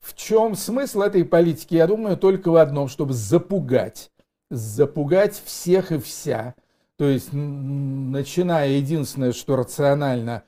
В 0.00 0.14
чем 0.14 0.54
смысл 0.54 1.02
этой 1.02 1.24
политики? 1.24 1.74
Я 1.74 1.88
думаю, 1.88 2.16
только 2.16 2.50
в 2.50 2.56
одном, 2.56 2.88
чтобы 2.88 3.12
запугать. 3.12 4.10
Запугать 4.50 5.40
всех 5.44 5.92
и 5.92 5.98
вся– 5.98 6.54
то 7.00 7.08
есть, 7.08 7.30
начиная, 7.32 8.72
единственное, 8.72 9.32
что 9.32 9.56
рационально, 9.56 10.42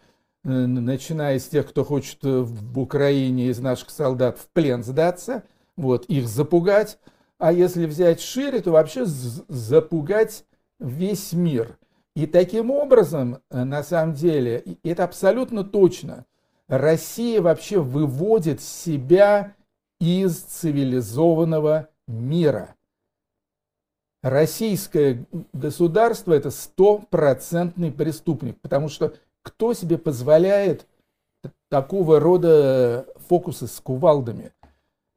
э, 0.45 0.51
начиная 0.51 1.39
с 1.39 1.49
тех, 1.49 1.67
кто 1.67 1.83
хочет 1.83 2.19
э, 2.27 2.41
в 2.41 2.79
Украине 2.79 3.47
из 3.47 3.59
наших 3.59 3.89
солдат 3.89 4.37
в 4.37 4.49
плен 4.49 4.85
сдаться, 4.85 5.45
вот, 5.79 6.05
их 6.11 6.29
запугать, 6.29 6.99
а 7.39 7.55
если 7.55 7.87
взять 7.87 8.21
шире, 8.21 8.61
то 8.61 8.73
вообще 8.73 9.07
запугать 9.07 10.45
весь 10.79 11.33
мир. 11.33 11.79
И 12.15 12.27
таким 12.27 12.71
образом, 12.71 13.39
э, 13.49 13.65
на 13.65 13.83
самом 13.83 14.13
деле, 14.13 14.63
это 14.85 15.05
абсолютно 15.05 15.65
точно, 15.65 16.27
Россия 16.69 17.41
вообще 17.41 17.81
выводит 17.81 18.61
себя 18.61 19.55
из 19.99 20.37
цивилизованного 20.37 21.89
мира– 22.07 22.75
российское 24.23 25.27
государство 25.53 26.33
это 26.33 26.51
стопроцентный 26.51 27.91
преступник, 27.91 28.61
потому 28.61 28.89
что 28.89 29.15
кто 29.43 29.75
себе 29.75 29.99
позволяет 29.99 30.87
такого 31.69 32.21
рода 32.21 33.07
фокусы 33.29 33.67
с 33.67 33.81
кувалдами? 33.81 34.53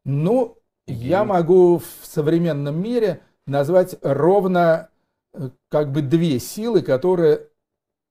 Ну, 0.03 0.57
я 0.87 1.23
могу 1.23 1.79
в 1.79 2.05
современном 2.05 2.81
мире 2.81 3.21
назвать 3.47 3.97
ровно 4.01 4.89
э, 5.33 5.49
как 5.69 5.91
бы 5.91 6.01
две 6.01 6.39
силы, 6.39 6.81
которые 6.81 7.47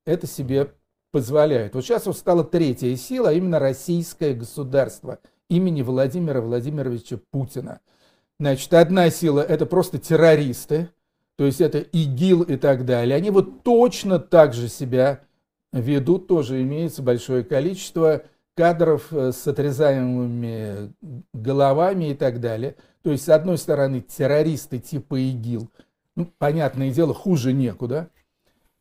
это 0.07 0.27
себе 0.27 0.73
позволяют. 1.13 1.75
Вот 1.75 1.85
сейчас 1.85 2.07
вот 2.07 2.17
стала 2.17 2.45
третья 2.45 2.95
сила, 2.97 3.31
а 3.31 3.33
именно 3.33 3.59
российское 3.59 4.35
государство 4.35 5.19
имени 5.49 5.83
Владимира 5.83 6.41
Владимировича 6.41 7.19
Путина– 7.31 7.81
Значит, 8.45 8.75
одна 8.75 9.09
сила– 9.09 9.41
это 9.49 9.65
просто 9.65 9.97
террористы, 9.97 10.91
то 11.37 11.47
есть 11.47 11.63
это 11.63 11.79
ИГИЛ 11.79 12.43
и 12.43 12.57
так 12.57 12.85
далее. 12.85 13.17
Они 13.17 13.31
вот 13.31 13.63
точно 13.63 14.19
так 14.19 14.53
же 14.53 14.69
себя 14.69 15.21
ведут, 15.73 16.27
тоже 16.27 16.61
имеется 16.61 17.03
большое 17.03 17.43
количество 17.43 18.25
кадров 18.55 19.11
э, 19.15 19.33
с 19.33 19.49
отрезаемыми 19.49 20.93
головами 21.33 22.11
и 22.11 22.15
так 22.15 22.39
далее. 22.39 22.77
То 23.03 23.13
есть, 23.13 23.25
с 23.25 23.31
одной 23.31 23.57
стороны, 23.57 24.03
террористы 24.03 24.79
типа 24.79 25.19
ИГИЛ, 25.21 25.71
ну, 26.15 26.31
понятное 26.37 26.91
дело, 26.91 27.15
хуже 27.15 27.55
некуда. 27.55 28.11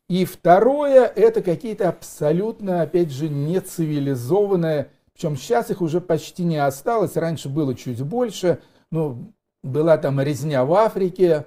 И 0.09 0.25
второе, 0.25 1.05
это 1.05 1.41
какие-то 1.41 1.87
абсолютно, 1.87 2.81
опять 2.81 3.11
же, 3.11 3.29
нецивилизованные, 3.29 4.89
причем 5.13 5.37
сейчас 5.37 5.71
их 5.71 5.79
уже 5.79 6.01
почти 6.01 6.43
не 6.43 6.57
осталось, 6.57 7.15
раньше 7.15 7.47
было 7.47 7.73
чуть 7.73 8.01
больше, 8.01 8.59
ну, 8.91 9.33
была 9.63 9.97
там 9.97 10.21
резня 10.21 10.65
в 10.65 10.73
Африке, 10.73 11.45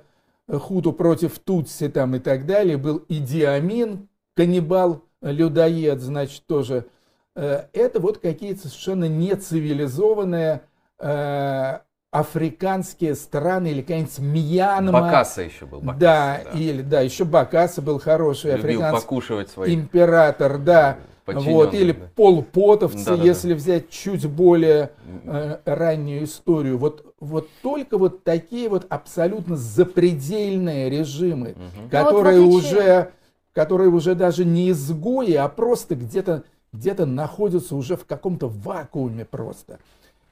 Хуту 0.48 0.92
против 0.92 1.38
Тутси 1.38 1.88
там 1.88 2.14
и 2.14 2.18
так 2.18 2.46
далее, 2.46 2.76
был 2.76 3.05
Идиамин, 3.09 4.09
каннибал, 4.35 5.02
людоед, 5.20 6.00
значит, 6.00 6.46
тоже. 6.46 6.87
Э, 7.35 7.64
это 7.72 8.00
вот 8.00 8.18
какие-то 8.18 8.68
совершенно 8.68 9.09
нецивилизованные 9.09 10.62
э, 11.00 11.79
африканские 12.12 13.14
страны 13.14 13.68
или 13.68 13.83
какая-нибудь 13.83 14.18
Мьянма. 14.18 14.92
Бакаса 14.92 15.42
еще 15.42 15.66
был. 15.66 15.81
Бакаса, 15.81 15.98
да, 15.98 16.40
да, 16.44 16.59
или 16.59 16.83
да, 16.83 17.00
еще 17.00 17.24
Бакаса 17.24 17.83
был 17.83 17.98
хороший 17.98 18.52
Любил 18.52 18.81
африканский 18.81 19.00
покушивать 19.00 19.50
своих 19.50 19.74
император, 19.74 20.59
да. 20.59 20.98
Вот, 21.27 21.75
или 21.75 21.93
да. 21.93 22.11
полпотовцы, 22.15 23.05
да, 23.05 23.17
да, 23.17 23.23
если 23.25 23.51
да. 23.51 23.57
взять 23.57 23.91
чуть 23.91 24.27
более 24.27 24.93
э, 25.25 25.59
раннюю 25.65 26.25
историю. 26.25 26.79
Вот, 26.79 27.15
вот 27.19 27.49
только 27.62 27.99
вот 27.99 28.23
такие 28.23 28.69
вот 28.69 28.87
абсолютно 28.89 29.57
запредельные 29.57 30.89
режимы, 30.89 31.51
угу. 31.51 31.91
которые, 31.91 32.41
вот 32.41 32.55
уже, 32.55 33.11
которые 33.53 33.91
уже 33.91 34.15
даже 34.15 34.45
не 34.45 34.71
изгои, 34.71 35.35
а 35.35 35.49
просто 35.49 35.97
где-то 35.97 36.45
где 36.73 36.95
находятся 36.95 37.75
уже 37.75 37.97
в 37.97 38.05
каком-то 38.05 38.49
вакууме 38.49 39.25
просто. 39.25 39.79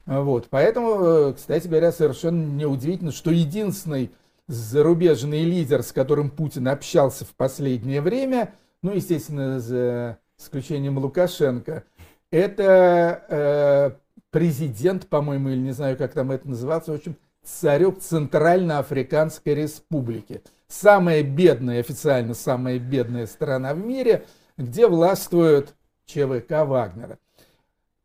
Вот, 0.05 0.47
поэтому, 0.49 1.03
э, 1.03 1.33
кстати 1.33 1.67
говоря, 1.67 1.91
совершенно 1.91 2.45
неудивительно, 2.45 3.11
что 3.11 3.31
единственный 3.31 4.11
зарубежный 4.47 5.43
лидер, 5.43 5.81
с 5.81 5.91
которым 5.91 6.29
Путин 6.29 6.67
общался 6.67 7.25
в 7.25 7.29
последнее 7.29 8.01
время, 8.01 8.53
ну, 8.83 8.91
естественно, 8.91 9.59
за 9.59 10.19
исключением 10.37 10.97
Лукашенко, 10.97 11.83
это 12.31 13.25
э, 13.29 13.91
президент, 14.31 15.07
по-моему, 15.07 15.49
или 15.49 15.59
не 15.59 15.71
знаю, 15.71 15.97
как 15.97 16.13
там 16.13 16.31
это 16.31 16.47
называется, 16.49 16.91
в 16.91 16.95
общем, 16.95 17.15
царек 17.43 17.99
Центральноафриканской 17.99 19.55
Республики. 19.55 20.41
Самая 20.67 21.23
бедная, 21.23 21.79
официально 21.79 22.33
самая 22.33 22.79
бедная 22.79 23.27
страна 23.27 23.73
в 23.73 23.77
мире, 23.77 24.25
где 24.57 24.87
властвует 24.87 25.75
ЧВК 26.05 26.65
Вагнера. 26.65 27.19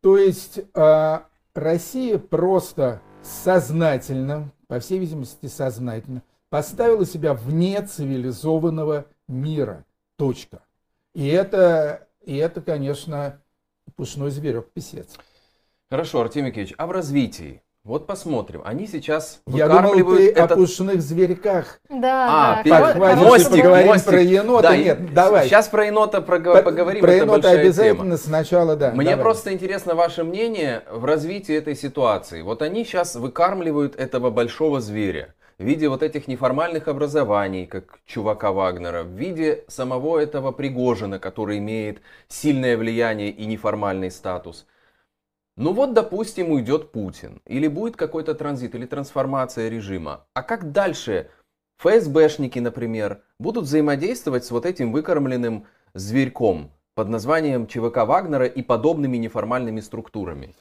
То 0.01 0.17
есть 0.17 0.59
э, 0.73 1.19
Россия 1.53 2.17
просто 2.17 3.01
сознательно, 3.21 4.51
по 4.67 4.79
всей 4.79 4.99
видимости 4.99 5.47
сознательно, 5.47 6.23
поставила 6.49 7.05
себя 7.05 7.33
вне 7.33 7.81
цивилизованного 7.81 9.05
мира. 9.27 9.85
Точка. 10.17 10.61
И 11.13 11.27
это 11.27 12.07
и 12.23 12.37
это, 12.37 12.61
конечно, 12.61 13.41
пушной 13.95 14.31
зверек 14.31 14.71
писец. 14.73 15.07
Хорошо, 15.89 16.21
Артемий 16.21 16.51
Кириллович, 16.51 16.75
а 16.77 16.87
в 16.87 16.91
развитии? 16.91 17.61
Вот 17.83 18.05
посмотрим. 18.05 18.61
Они 18.63 18.85
сейчас 18.85 19.41
Я 19.47 19.67
думал, 19.67 20.15
ты 20.15 20.29
этот... 20.29 20.51
о 20.51 20.55
пушных 20.55 21.01
зверьках. 21.01 21.79
Да, 21.89 22.59
А, 22.59 22.63
да. 22.63 22.93
хороший 22.93 23.11
и 23.11 23.25
мостик, 23.25 23.49
поговорим 23.49 23.87
мостик. 23.87 24.07
про 24.07 24.21
енота. 24.21 24.61
Да, 24.69 24.77
Нет, 24.77 25.13
давай. 25.15 25.47
Сейчас 25.47 25.67
про 25.67 25.87
енота 25.87 26.21
поговорим, 26.21 27.01
Про 27.01 27.13
енота 27.15 27.49
обязательно 27.49 28.03
тема. 28.03 28.17
сначала, 28.17 28.75
да. 28.75 28.91
Мне 28.91 29.09
давай. 29.09 29.23
просто 29.23 29.51
интересно 29.51 29.95
ваше 29.95 30.23
мнение 30.23 30.83
в 30.91 31.05
развитии 31.05 31.55
этой 31.55 31.75
ситуации. 31.75 32.43
Вот 32.43 32.61
они 32.61 32.85
сейчас 32.85 33.15
выкармливают 33.15 33.95
этого 33.95 34.29
большого 34.29 34.79
зверя 34.79 35.33
в 35.61 35.63
виде 35.63 35.87
вот 35.87 36.01
этих 36.01 36.27
неформальных 36.27 36.87
образований, 36.87 37.67
как 37.67 37.99
чувака 38.05 38.51
Вагнера, 38.51 39.03
в 39.03 39.11
виде 39.11 39.63
самого 39.67 40.17
этого 40.17 40.51
Пригожина, 40.51 41.19
который 41.19 41.59
имеет 41.59 42.01
сильное 42.27 42.75
влияние 42.77 43.29
и 43.29 43.45
неформальный 43.45 44.09
статус. 44.09 44.65
Ну 45.57 45.73
вот, 45.73 45.93
допустим, 45.93 46.49
уйдет 46.49 46.91
Путин, 46.91 47.41
или 47.45 47.67
будет 47.67 47.95
какой-то 47.95 48.33
транзит, 48.33 48.73
или 48.73 48.87
трансформация 48.87 49.69
режима. 49.69 50.25
А 50.33 50.41
как 50.41 50.71
дальше 50.71 51.29
ФСБшники, 51.77 52.57
например, 52.59 53.21
будут 53.39 53.65
взаимодействовать 53.65 54.45
с 54.45 54.51
вот 54.51 54.65
этим 54.65 54.91
выкормленным 54.91 55.67
зверьком 55.93 56.71
под 56.95 57.09
названием 57.09 57.67
ЧВК 57.67 57.97
Вагнера 58.07 58.45
и 58.45 58.63
подобными 58.63 59.17
неформальными 59.17 59.81
структурами? 59.81 60.55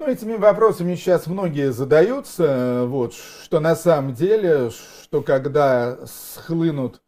Ну, 0.00 0.06
этими 0.06 0.36
вопросами 0.36 0.94
сейчас 0.94 1.26
многие 1.26 1.72
задаются, 1.72 2.86
вот, 2.86 3.12
что 3.12 3.60
на 3.60 3.76
самом 3.76 4.14
деле, 4.14 4.70
что 4.70 5.20
когда 5.20 5.98
схлынут 6.06 7.02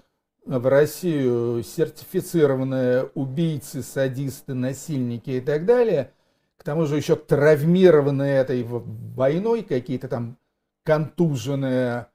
в 0.45 0.67
Россию 0.67 1.63
сертифицированные 1.63 3.05
убийцы, 3.15 3.83
садисты, 3.83 4.53
насильники 4.53 5.31
и 5.31 5.41
так 5.41 5.65
далее, 5.65 6.13
к 6.59 6.65
тому 6.65 6.85
же 6.85 6.97
еще 6.97 7.17
травмированные 7.17 8.37
этой 8.37 8.63
войной, 8.63 9.63
какие-то 9.63 10.09
там 10.09 10.37
контуженные, 10.85 12.09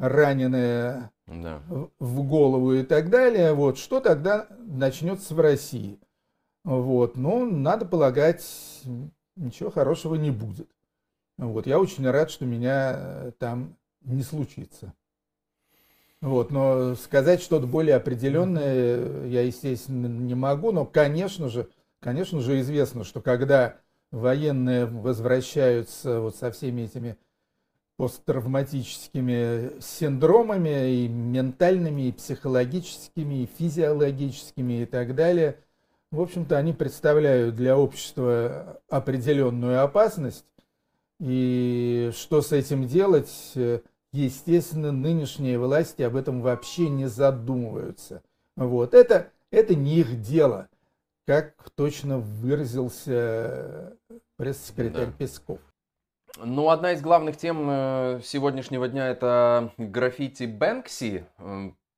раненые 0.00 1.10
Да. 1.28 1.62
в 1.68 1.90
в 2.00 2.22
голову 2.26 2.72
и 2.72 2.82
так 2.82 3.08
далее, 3.08 3.52
вот, 3.52 3.78
что 3.78 4.00
тогда 4.00 4.48
начнется 4.58 5.32
в 5.32 5.38
России? 5.38 6.00
Вот, 6.64 7.16
ну, 7.16 7.48
надо 7.48 7.84
полагать, 7.86 8.44
ничего 9.36 9.70
хорошего 9.70 10.14
не 10.14 10.30
будет. 10.30 10.68
Вот, 11.36 11.66
я 11.66 11.78
очень 11.78 12.08
рад, 12.08 12.30
что 12.30 12.44
меня 12.44 12.94
э, 12.96 13.32
там 13.38 13.76
не 14.02 14.22
случится. 14.22 14.94
Вот, 16.20 16.50
но 16.50 16.94
сказать 16.94 17.42
что-то 17.42 17.66
более 17.66 17.96
определенное 17.96 18.74
э, 18.74 19.28
я, 19.28 19.42
естественно, 19.42 20.06
не 20.06 20.34
могу, 20.34 20.72
но, 20.72 20.86
конечно 20.86 21.48
же, 21.48 21.68
конечно 22.00 22.40
же, 22.40 22.60
известно, 22.60 23.04
что 23.04 23.20
когда 23.20 23.76
военные 24.10 24.86
возвращаются 24.86 26.20
вот 26.20 26.36
со 26.36 26.50
всеми 26.52 26.82
этими 26.82 27.16
посттравматическими 27.96 29.80
синдромами 29.80 30.94
и 30.94 31.08
ментальными, 31.08 32.08
и 32.08 32.12
психологическими, 32.12 33.42
и 33.42 33.48
физиологическими 33.58 34.82
и 34.82 34.86
так 34.86 35.14
далее. 35.14 35.58
В 36.14 36.20
общем-то, 36.20 36.56
они 36.56 36.72
представляют 36.72 37.56
для 37.56 37.76
общества 37.76 38.80
определенную 38.88 39.82
опасность. 39.82 40.46
И 41.18 42.12
что 42.14 42.40
с 42.40 42.52
этим 42.52 42.86
делать, 42.86 43.50
э, 43.56 43.80
естественно, 44.12 44.92
нынешние 44.92 45.58
власти 45.58 46.02
об 46.02 46.14
этом 46.14 46.40
вообще 46.40 46.88
не 46.88 47.06
задумываются. 47.06 48.22
Вот. 48.54 48.94
Это, 48.94 49.32
это 49.50 49.74
не 49.74 49.96
их 49.96 50.20
дело, 50.20 50.68
как 51.26 51.54
точно 51.74 52.18
выразился 52.18 53.10
э, 54.08 54.18
пресс-секретарь 54.36 55.06
Да. 55.06 55.12
Песков. 55.18 55.58
Ну, 56.38 56.68
одна 56.68 56.92
из 56.92 57.02
главных 57.02 57.36
тем 57.36 57.66
э, 57.68 58.20
сегодняшнего 58.22 58.86
дня 58.86 59.08
это 59.08 59.72
граффити 59.78 60.44
Бэнкси. 60.44 61.26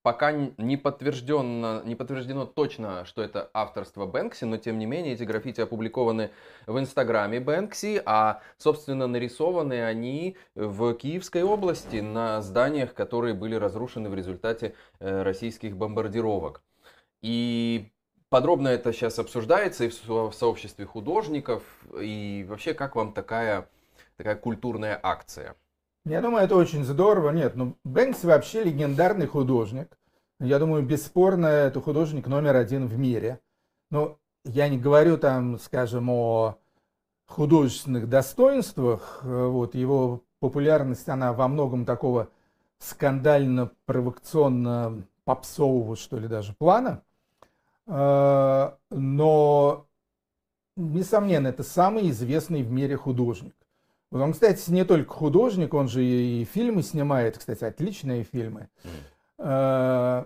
Пока 0.07 0.31
не 0.31 0.77
подтверждено, 0.77 1.83
не 1.83 1.97
подтверждено 1.97 2.47
точно, 2.47 3.05
что 3.07 3.23
это 3.23 3.51
авторство 3.53 4.07
Бэнкси, 4.07 4.45
но 4.45 4.57
тем 4.57 4.79
не 4.79 4.87
менее 4.87 5.15
эти 5.15 5.25
граффити 5.25 5.61
опубликованы 5.63 6.31
в 6.69 6.79
инстаграме 6.79 7.41
Бэнкси, 7.41 8.03
а, 8.07 8.41
собственно, 8.57 9.09
нарисованы 9.09 9.85
они 9.85 10.37
в 10.55 10.95
Киевской 10.95 11.43
области 11.43 11.97
на 11.97 12.41
зданиях, 12.41 12.95
которые 12.95 13.35
были 13.35 13.57
разрушены 13.57 14.09
в 14.09 14.15
результате 14.15 14.77
э, 15.01 15.23
российских 15.25 15.77
бомбардировок. 15.77 16.63
И 17.21 17.91
подробно 18.29 18.69
это 18.69 18.93
сейчас 18.93 19.19
обсуждается 19.19 19.87
и 19.87 19.89
в 19.89 20.31
сообществе 20.33 20.87
художников, 20.87 21.65
и 22.01 22.47
вообще 22.49 22.75
как 22.75 22.95
вам 22.95 23.13
такая 23.13 23.69
такая 24.17 24.37
культурная 24.37 25.01
акция. 25.03 25.57
Я 26.07 26.23
думаю, 26.23 26.45
это 26.45 26.55
очень 26.55 26.85
здорово. 26.85 27.31
Нет, 27.31 27.57
ну 27.57 27.77
Бэнкси 27.83 28.27
вообще 28.27 28.63
легендарный 28.63 29.27
художник. 29.27 29.99
Я 30.39 30.61
думаю, 30.61 30.85
бесспорно, 30.85 31.47
это 31.47 31.81
художник 31.81 32.29
номер 32.29 32.55
один 32.55 32.87
в 32.87 32.97
мире. 32.97 33.41
Но 33.91 34.17
я 34.45 34.69
не 34.69 34.79
говорю 34.79 35.19
там, 35.19 35.59
скажем, 35.59 36.09
о 36.09 36.59
художественных 37.27 38.09
достоинствах. 38.09 39.19
Вот 39.25 39.75
его 39.75 40.23
популярность, 40.39 41.09
она 41.09 41.33
во 41.33 41.49
многом 41.49 41.85
такого 41.85 42.29
скандально-провокационно 42.79 45.03
попсового, 45.25 45.97
что 45.97 46.19
ли, 46.19 46.29
даже 46.29 46.53
плана. 46.53 47.03
Э, 47.89 48.75
Но, 48.91 49.87
несомненно, 50.77 51.49
это 51.49 51.65
самый 51.65 52.11
известный 52.11 52.63
в 52.63 52.71
мире 52.71 52.97
художник. 52.97 53.57
Вот 54.11 54.21
Он, 54.21 54.33
кстати, 54.33 54.71
не 54.71 54.85
только 54.85 55.13
художник, 55.13 55.75
он 55.75 55.89
же 55.89 56.05
и 56.05 56.45
фильмы 56.45 56.83
снимает, 56.83 57.39
кстати, 57.39 57.65
отличные 57.65 58.23
фильмы, 58.23 58.69
Э, 59.39 60.25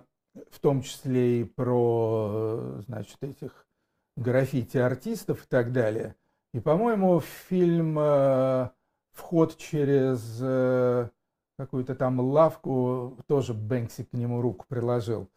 в 0.50 0.60
том 0.60 0.82
числе 0.82 1.40
и 1.40 1.44
про, 1.44 2.30
э, 2.32 2.82
значит, 2.86 3.16
этих 3.20 3.66
граффити-артистов 4.16 5.44
и 5.44 5.46
так 5.48 5.72
далее. 5.72 6.14
И, 6.54 6.60
по-моему, 6.60 7.20
фильм 7.20 7.98
э, 7.98 8.70
«Вход 9.12 9.56
через 9.56 10.20
какую-то 11.58 11.94
там 11.94 12.20
лавку» 12.20 13.18
тоже 13.26 13.54
Бэнкси 13.54 14.04
к 14.04 14.12
нему 14.12 14.40
руку 14.40 14.64
приложил. 14.68 15.28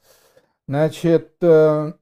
Значит, 0.68 1.36
это 1.42 1.98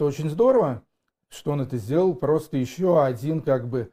очень 0.00 0.30
здорово, 0.30 0.82
что 1.28 1.52
он 1.52 1.60
это 1.60 1.76
сделал. 1.76 2.14
Просто 2.14 2.56
еще 2.56 3.04
один 3.04 3.42
как 3.42 3.68
бы 3.68 3.92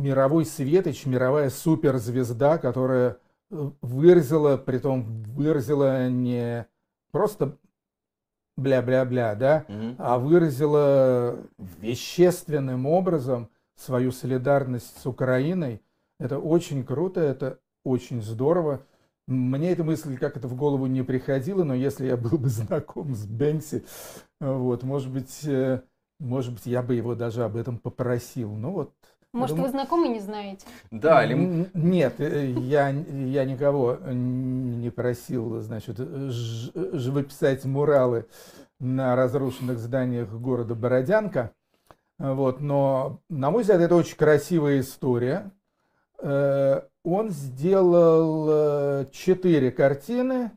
мировой 0.00 0.44
светоч, 0.46 1.06
мировая 1.06 1.50
суперзвезда, 1.50 2.58
которая 2.58 3.18
э, 3.50 3.70
выразила, 3.82 4.56
притом 4.56 5.22
выразила 5.24 6.08
не 6.08 6.66
просто 7.12 7.56
бля-бля-бля, 8.56 9.34
да, 9.34 9.64
Мгм. 9.68 9.96
а 9.98 10.18
выразила 10.18 11.38
вещественным 11.80 12.86
образом 12.86 13.48
свою 13.76 14.12
солидарность 14.12 15.00
с 15.00 15.06
Украиной. 15.06 15.80
Это 16.18 16.38
очень 16.38 16.84
круто, 16.84 17.20
это 17.20 17.58
очень 17.84 18.22
здорово. 18.22 18.82
Мне 19.26 19.70
эта 19.72 19.84
мысль 19.84 20.18
как 20.18 20.36
это 20.36 20.48
в 20.48 20.56
голову 20.56 20.86
не 20.86 21.02
приходила, 21.02 21.64
но 21.64 21.74
если 21.74 22.06
я 22.06 22.16
был 22.16 22.36
бы 22.36 22.48
знаком 22.50 23.14
с 23.14 23.24
Бэнкси, 23.26 23.84
э, 24.40 24.52
вот, 24.52 24.82
может 24.82 25.10
быть, 25.10 25.44
э, 25.44 25.82
может 26.18 26.52
быть, 26.52 26.66
я 26.66 26.82
бы 26.82 26.94
его 26.94 27.14
даже 27.14 27.44
об 27.44 27.56
этом 27.56 27.78
попросил. 27.78 28.52
Ну 28.52 28.72
вот. 28.72 28.92
Может, 29.32 29.56
думаю- 29.56 29.66
вы 29.72 29.78
знакомы 29.78 30.08
не 30.08 30.20
знаете? 30.20 30.66
Да, 30.90 31.24
или... 31.24 31.68
Нет, 31.74 32.14
э, 32.18 32.50
я, 32.50 32.88
я 32.88 33.44
никого 33.44 33.96
не 34.10 34.90
просил, 34.90 35.60
значит, 35.60 35.98
ж- 35.98 36.70
живописать 36.74 37.64
муралы 37.64 38.26
на 38.80 39.14
разрушенных 39.14 39.78
зданиях 39.78 40.30
города 40.32 40.74
Бородянка. 40.74 41.52
Вот, 42.18 42.60
но, 42.60 43.20
на 43.28 43.50
мой 43.50 43.62
взгляд, 43.62 43.80
это 43.80 43.94
очень 43.94 44.16
красивая 44.16 44.80
история. 44.80 45.52
Э, 46.18 46.82
Он 47.04 47.30
сделал 47.30 48.46
э, 48.50 49.06
четыре 49.12 49.70
картины, 49.70 50.50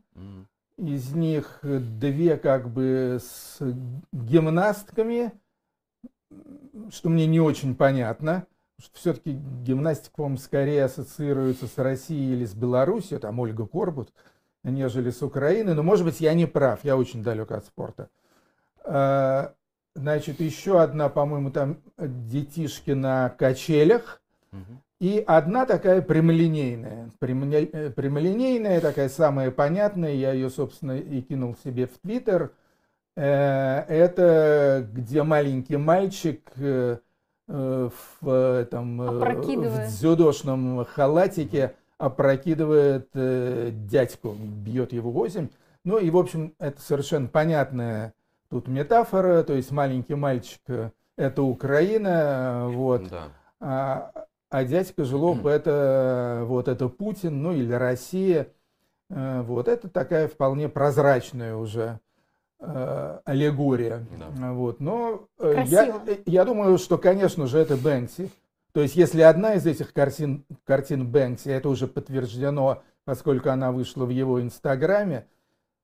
из 0.77 1.13
них 1.13 1.59
две 1.61 2.37
как 2.37 2.67
бы 2.69 3.19
с 3.21 3.59
гимнастками, 4.11 5.31
что 6.89 7.09
мне 7.09 7.27
не 7.27 7.39
очень 7.39 7.75
понятно. 7.75 8.47
Все-таки 8.93 9.31
гимнастика, 9.31 10.15
по-моему, 10.15 10.37
скорее 10.37 10.85
ассоциируется 10.85 11.67
с 11.67 11.77
Россией 11.77 12.33
или 12.33 12.45
с 12.45 12.53
Белоруссией, 12.53 13.19
там 13.19 13.39
Ольга 13.39 13.65
Корбут, 13.65 14.13
нежели 14.63 15.09
с 15.09 15.21
Украиной. 15.21 15.73
Но, 15.73 15.83
может 15.83 16.05
быть, 16.05 16.19
я 16.21 16.33
не 16.33 16.45
прав, 16.45 16.79
я 16.83 16.97
очень 16.97 17.23
далек 17.23 17.51
от 17.51 17.65
спорта. 17.65 18.09
А, 18.83 19.53
Значит, 19.95 20.39
еще 20.39 20.81
одна, 20.81 21.07
по-моему, 21.07 21.51
там 21.51 21.77
детишки 21.99 22.91
на 22.91 23.29
качелях. 23.29 24.23
Мгм. 24.51 24.81
И 24.99 25.23
одна 25.27 25.67
такая 25.67 26.01
прямолинейная. 26.01 27.11
Прямоли- 27.19 27.69
э, 27.71 27.89
Прямолинейная, 27.91 28.81
такая 28.81 29.07
самая 29.09 29.51
понятная, 29.51 30.13
я 30.15 30.31
ее, 30.33 30.49
собственно, 30.49 30.97
и 30.97 31.21
кинул 31.21 31.55
себе 31.63 31.85
в 31.85 31.99
Твиттер. 31.99 32.53
Э, 33.15 33.81
Это 33.87 34.87
где 34.91 35.21
маленький 35.21 35.77
мальчик 35.77 36.41
э, 36.55 36.97
в 37.47 38.29
этом 38.29 39.01
э, 39.01 39.09
в 39.69 39.87
дзюдошном 39.87 40.85
халатике 40.85 41.75
опрокидывает 41.97 43.09
э, 43.13 43.71
дядьку, 43.71 44.33
бьет 44.33 44.93
его 44.93 45.11
восемь. 45.11 45.49
Ну 45.83 45.97
и, 45.97 46.09
в 46.09 46.17
общем, 46.17 46.53
это 46.59 46.81
совершенно 46.81 47.27
понятная 47.27 48.13
тут 48.49 48.67
метафора, 48.67 49.43
то 49.43 49.53
есть 49.53 49.71
маленький 49.71 50.15
мальчик 50.15 50.61
э,– 50.67 50.91
это 51.17 51.43
Украина, 51.43 52.67
вот, 52.69 53.09
Да. 53.09 53.23
а, 53.59 54.11
а 54.49 54.63
дядька 54.63 55.03
Жлоб– 55.05 55.45
это, 55.47 56.43
вот, 56.45 56.67
это 56.67 56.87
Путин, 56.87 57.41
ну 57.41 57.51
или 57.51 57.73
Россия. 57.73 58.47
Э, 59.09 59.41
Вот, 59.41 59.67
это 59.67 59.89
такая 59.89 60.27
вполне 60.27 60.69
прозрачная 60.69 61.55
уже 61.55 61.81
э, 61.81 61.99
аллегория. 63.25 64.05
Да. 64.17 64.53
Вот, 64.53 64.79
но 64.79 65.27
э, 65.39 65.63
я, 65.67 66.01
э, 66.07 66.17
я 66.25 66.45
думаю, 66.45 66.77
что, 66.77 66.97
конечно 66.97 67.47
же, 67.47 67.57
это 67.57 67.75
Бэнкси. 67.77 68.29
То 68.71 68.81
есть, 68.81 68.95
если 68.95 69.21
одна 69.21 69.53
из 69.55 69.65
этих 69.67 69.93
картин, 69.93 70.45
картин 70.65 71.07
Бэнкси, 71.07 71.49
это 71.49 71.69
уже 71.69 71.87
подтверждено, 71.87 72.81
поскольку 73.05 73.49
она 73.49 73.71
вышла 73.71 74.05
в 74.05 74.09
его 74.09 74.41
инстаграме, 74.41 75.27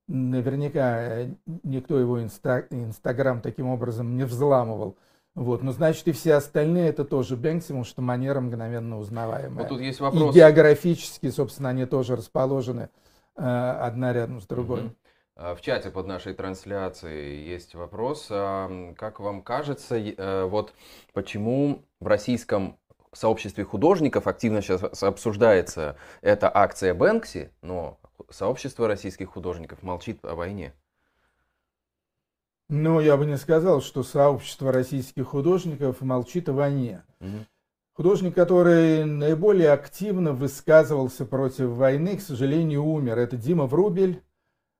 наверняка 0.07 1.01
э, 1.01 1.29
никто 1.63 1.99
его 1.99 2.19
инста- 2.21 2.65
инстаграм 2.71 3.41
таким 3.41 3.67
образом 3.67 4.17
не 4.17 4.23
взламывал. 4.23 4.95
Вот, 5.35 5.61
но 5.61 5.71
значит 5.71 6.07
и 6.07 6.11
все 6.11 6.33
остальные 6.33 6.89
это 6.89 7.05
тоже 7.05 7.37
Бэнкси, 7.37 7.67
потому 7.67 7.83
что 7.83 8.01
манера 8.01 8.39
мгновенно 8.41 8.97
узнаваемая. 8.99 9.59
Вот 9.59 9.67
тут 9.69 9.79
есть 9.81 9.99
И 9.99 10.03
вопрос. 10.03 10.35
географически, 10.35 11.29
собственно, 11.29 11.69
они 11.69 11.85
тоже 11.85 12.15
расположены 12.15 12.89
э, 13.37 13.41
одна 13.41 14.11
рядом 14.11 14.41
с 14.41 14.47
другой. 14.47 14.81
Мгм. 14.81 14.95
А, 15.41 15.55
В 15.55 15.61
чате 15.61 15.89
под 15.89 16.05
нашей 16.05 16.33
трансляцией 16.33 17.47
есть 17.47 17.73
вопрос. 17.73 18.27
Как 18.27 19.21
вам 19.21 19.41
кажется, 19.41 19.95
э, 19.97 20.43
вот 20.43 20.73
почему 21.13 21.85
в 22.01 22.07
российском 22.07 22.77
сообществе 23.13 23.63
художников 23.63 24.27
активно 24.27 24.61
сейчас 24.61 25.01
обсуждается 25.01 25.95
эта 26.21 26.51
акция 26.53 26.93
Бэнкси, 26.93 27.51
но 27.61 27.97
сообщество 28.29 28.85
российских 28.85 29.29
художников 29.29 29.81
молчит 29.81 30.19
о 30.25 30.35
войне? 30.35 30.73
Но 32.67 32.99
я 32.99 33.15
бы 33.15 33.25
не 33.25 33.37
сказал, 33.37 33.81
что 33.81 34.03
сообщество 34.03 34.73
российских 34.73 35.27
художников 35.27 36.01
молчит 36.01 36.49
о 36.49 36.53
войне. 36.53 37.03
Мгм. 37.21 37.47
Художник, 37.93 38.35
который 38.35 39.05
наиболее 39.05 39.71
активно 39.71 40.33
высказывался 40.33 41.25
против 41.25 41.69
войны, 41.69 42.17
к 42.17 42.21
сожалению, 42.21 42.83
умер. 42.83 43.17
Это 43.17 43.37
Дима 43.37 43.65
Врубель, 43.65 44.21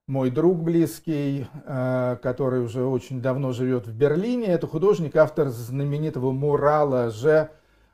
мой 0.10 0.32
друг 0.32 0.64
близкий, 0.64 1.46
э, 1.66 2.18
который 2.24 2.62
уже 2.64 2.84
очень 2.84 3.22
давно 3.22 3.52
живет 3.54 3.86
в 3.86 3.94
Берлине. 3.94 4.48
Это 4.48 4.66
художник, 4.66 5.16
автор 5.16 5.50
знаменитого 5.50 6.32
мурала 6.32 7.12
«Ж. 7.12 7.50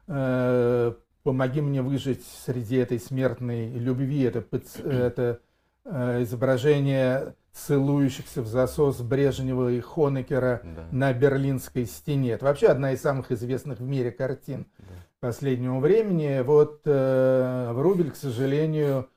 э, 0.08 0.94
«Помоги 1.24 1.60
мне 1.60 1.82
выжить 1.82 2.24
среди 2.46 2.78
этой 2.78 3.00
смертной 3.00 3.68
любви». 3.70 4.22
Это, 4.24 4.40
пац- 4.40 4.82
это 4.90 5.40
э, 5.84 6.24
изображение 6.24 7.36
целующихся 7.52 8.42
в 8.42 8.48
засос 8.48 9.02
Брежнева 9.02 9.70
и 9.72 9.80
Хонекера 9.82 10.62
Да. 10.64 10.86
на 10.92 11.14
Берлинской 11.14 11.86
стене. 11.86 12.32
Это 12.32 12.46
вообще 12.46 12.68
одна 12.68 12.94
из 12.94 13.02
самых 13.02 13.32
известных 13.34 13.80
в 13.80 13.84
мире 13.84 14.12
картин 14.12 14.68
Да. 14.78 14.86
последнего 15.20 15.80
времени. 15.80 16.42
Вот 16.46 16.82
э, 16.86 17.72
Врубель, 17.74 18.12
к 18.12 18.16
сожалению, 18.16 19.10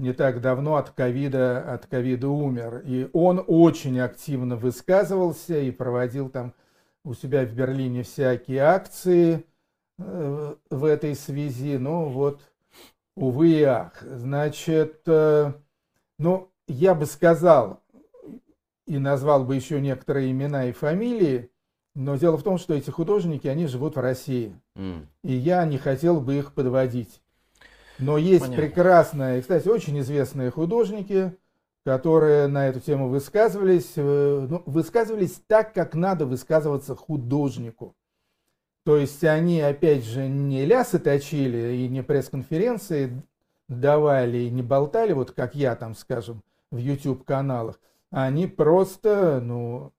не 0.00 0.14
так 0.14 0.40
давно 0.40 0.76
от 0.76 0.90
ковида, 0.90 1.74
от 1.74 1.86
ковида 1.86 2.28
умер. 2.28 2.82
И 2.86 3.08
он 3.12 3.44
очень 3.46 4.00
активно 4.00 4.56
высказывался 4.56 5.58
и 5.58 5.70
проводил 5.70 6.30
там 6.30 6.54
у 7.04 7.14
себя 7.14 7.44
в 7.44 7.52
Берлине 7.52 8.02
всякие 8.02 8.60
акции 8.60 9.44
э, 9.98 10.54
в 10.70 10.84
этой 10.84 11.14
связи. 11.14 11.76
Ну 11.76 12.08
вот, 12.08 12.40
увы 13.14 13.50
и 13.50 13.62
ах. 13.62 14.00
Значит, 14.00 15.02
э, 15.06 15.52
ну, 16.18 16.50
я 16.66 16.94
бы 16.94 17.04
сказал 17.04 17.80
и 18.86 18.98
назвал 18.98 19.44
бы 19.44 19.54
еще 19.54 19.80
некоторые 19.80 20.30
имена 20.30 20.66
и 20.66 20.72
фамилии, 20.72 21.50
но 21.94 22.16
дело 22.16 22.38
в 22.38 22.42
том, 22.42 22.56
что 22.56 22.72
эти 22.74 22.88
художники, 22.88 23.46
они 23.48 23.66
живут 23.66 23.96
в 23.96 24.00
России. 24.00 24.58
М. 24.76 25.08
И 25.22 25.34
я 25.34 25.64
не 25.66 25.76
хотел 25.76 26.20
бы 26.20 26.36
их 26.36 26.54
подводить. 26.54 27.20
Но 28.00 28.16
есть 28.16 28.44
Понятно. 28.44 28.64
прекрасные, 28.64 29.40
кстати, 29.42 29.68
очень 29.68 29.98
известные 30.00 30.50
художники, 30.50 31.36
которые 31.84 32.46
на 32.46 32.68
эту 32.68 32.80
тему 32.80 33.08
высказывались, 33.08 33.92
э, 33.96 34.46
ну, 34.48 34.62
высказывались 34.66 35.40
так, 35.46 35.72
как 35.72 35.94
надо 35.94 36.26
высказываться 36.26 36.94
художнику. 36.94 37.94
То 38.84 38.96
есть 38.96 39.22
они, 39.24 39.60
опять 39.60 40.04
же, 40.04 40.26
не 40.28 40.64
лясы 40.64 40.98
точили 40.98 41.76
и 41.76 41.88
не 41.88 42.02
пресс-конференции 42.02 43.22
давали, 43.68 44.38
и 44.38 44.50
не 44.50 44.62
болтали, 44.62 45.12
вот 45.12 45.32
как 45.32 45.54
я 45.54 45.76
там, 45.76 45.94
скажем, 45.94 46.42
в 46.70 46.78
YouTube-каналах. 46.78 47.78
Они 48.10 48.46
просто, 48.46 49.40
ну, 49.40 49.92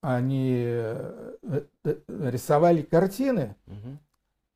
они 0.00 0.64
э, 0.66 1.32
э, 1.84 1.96
рисовали 2.08 2.82
картины, 2.82 3.56
Мгм. 3.66 3.98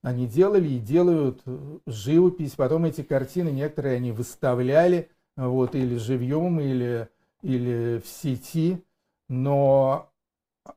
Они 0.02 0.26
делали 0.26 0.68
и 0.68 0.78
делают 0.78 1.42
э, 1.46 1.78
живопись, 1.86 2.52
потом 2.52 2.84
эти 2.84 3.02
картины 3.02 3.50
некоторые 3.50 3.96
они 3.96 4.12
выставляли, 4.12 5.10
вот, 5.36 5.74
или 5.74 5.96
живьем, 5.96 6.60
или, 6.60 7.08
или 7.42 8.00
в 8.04 8.08
сети, 8.08 8.82
но 9.28 10.10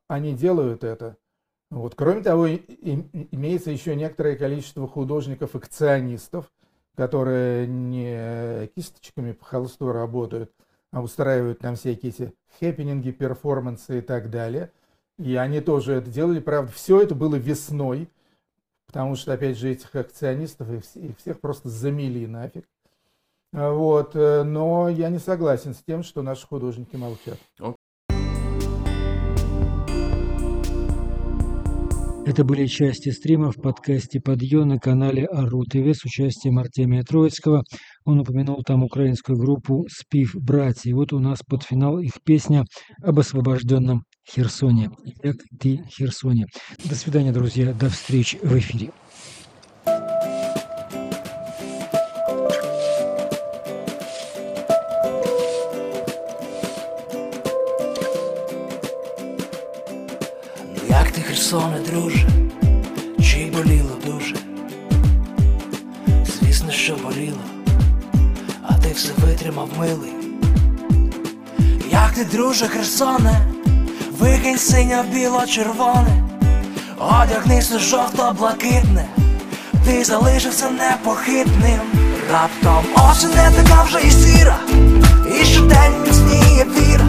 они 0.07 0.33
делают 0.33 0.83
это. 0.83 1.17
Вот. 1.69 1.95
Кроме 1.95 2.21
того, 2.21 2.47
имеется 2.47 3.71
еще 3.71 3.95
некоторое 3.95 4.35
количество 4.35 4.87
художников-акционистов, 4.87 6.51
которые 6.95 7.65
не 7.65 8.67
кисточками 8.75 9.31
по 9.31 9.45
холсту 9.45 9.91
работают, 9.91 10.51
а 10.91 11.01
устраивают 11.01 11.59
там 11.59 11.75
всякие 11.75 12.11
эти 12.11 12.33
хэппининги, 12.59 13.09
перформансы 13.11 13.99
и 13.99 14.01
так 14.01 14.29
далее. 14.29 14.71
И 15.17 15.35
они 15.35 15.61
тоже 15.61 15.93
это 15.93 16.11
делали. 16.11 16.39
Правда, 16.39 16.71
все 16.71 17.01
это 17.01 17.15
было 17.15 17.35
весной, 17.35 18.07
потому 18.93 19.15
что, 19.15 19.33
опять 19.33 19.57
же, 19.57 19.71
этих 19.71 19.95
акционистов 19.95 20.67
и 20.69 20.99
их 20.99 21.17
всех 21.17 21.41
просто 21.41 21.67
замели 21.67 22.27
нафиг. 22.27 22.65
А 23.51 23.71
Вот. 23.71 24.15
э, 24.15 24.43
Но 24.43 24.87
я 24.87 25.09
не 25.09 25.17
согласен 25.17 25.73
с 25.73 25.81
тем, 25.83 26.03
что 26.03 26.21
наши 26.21 26.45
художники 26.45 26.95
молчат. 26.95 27.39
Это 32.25 32.45
были 32.45 32.67
части 32.67 33.09
стрима 33.09 33.51
в 33.51 33.55
подкасте 33.55 34.21
«Подъем» 34.21 34.67
на 34.67 34.79
канале 34.79 35.25
Ару 35.25 35.63
ТВ 35.65 35.93
с 35.93 36.05
участием 36.05 36.59
Артемия 36.59 37.01
Троицкого. 37.01 37.63
Он 38.04 38.20
упомянул 38.20 38.62
там 38.62 38.82
украинскую 38.84 39.38
группу 39.38 39.86
«Спив 39.88 40.34
братья». 40.34 40.90
И 40.90 40.94
вот 40.94 41.12
у 41.12 41.18
нас 41.18 41.40
под 41.46 41.62
финал 41.62 41.98
их 41.98 42.14
песня 42.24 42.64
об 43.02 43.18
освобожденном 43.18 44.02
Херсоне. 44.30 44.90
Як 45.22 45.36
ты 45.58 45.80
Херсоне. 45.88 46.46
До 46.84 46.94
свидания, 46.94 47.32
друзья. 47.32 47.72
До 47.72 47.88
встречи 47.88 48.38
в 48.42 48.56
эфире. 48.58 48.90
Ну 60.74 60.82
як 60.88 61.10
ти, 61.10 61.20
Херсоне, 61.20 61.80
друже, 61.90 62.28
чи 63.22 63.50
боліло 63.50 63.96
дуже? 64.06 64.36
Звісно, 66.24 66.70
що 66.70 66.96
боліло, 66.96 67.38
а 67.51 67.51
Все 68.93 69.09
витримав 69.25 69.69
милий. 69.79 70.13
Як 71.91 72.11
ти, 72.11 72.25
друже, 72.25 72.67
Херсоне, 72.67 73.41
викинь 74.19 74.57
синьо 74.57 75.03
біло 75.13 75.45
червоне, 75.45 76.23
одягнися 76.99 77.79
жовто-блакитне, 77.79 79.05
ти 79.85 80.03
залишився 80.03 80.69
непохитним. 80.69 81.79
Раптом 82.31 82.85
осінь 83.09 83.29
не 83.29 83.51
така 83.51 83.83
вже 83.83 84.01
і 84.01 84.11
сіра, 84.11 84.57
і 85.41 85.45
щодень 85.45 86.01
міцніє 86.03 86.65
віра. 86.65 87.05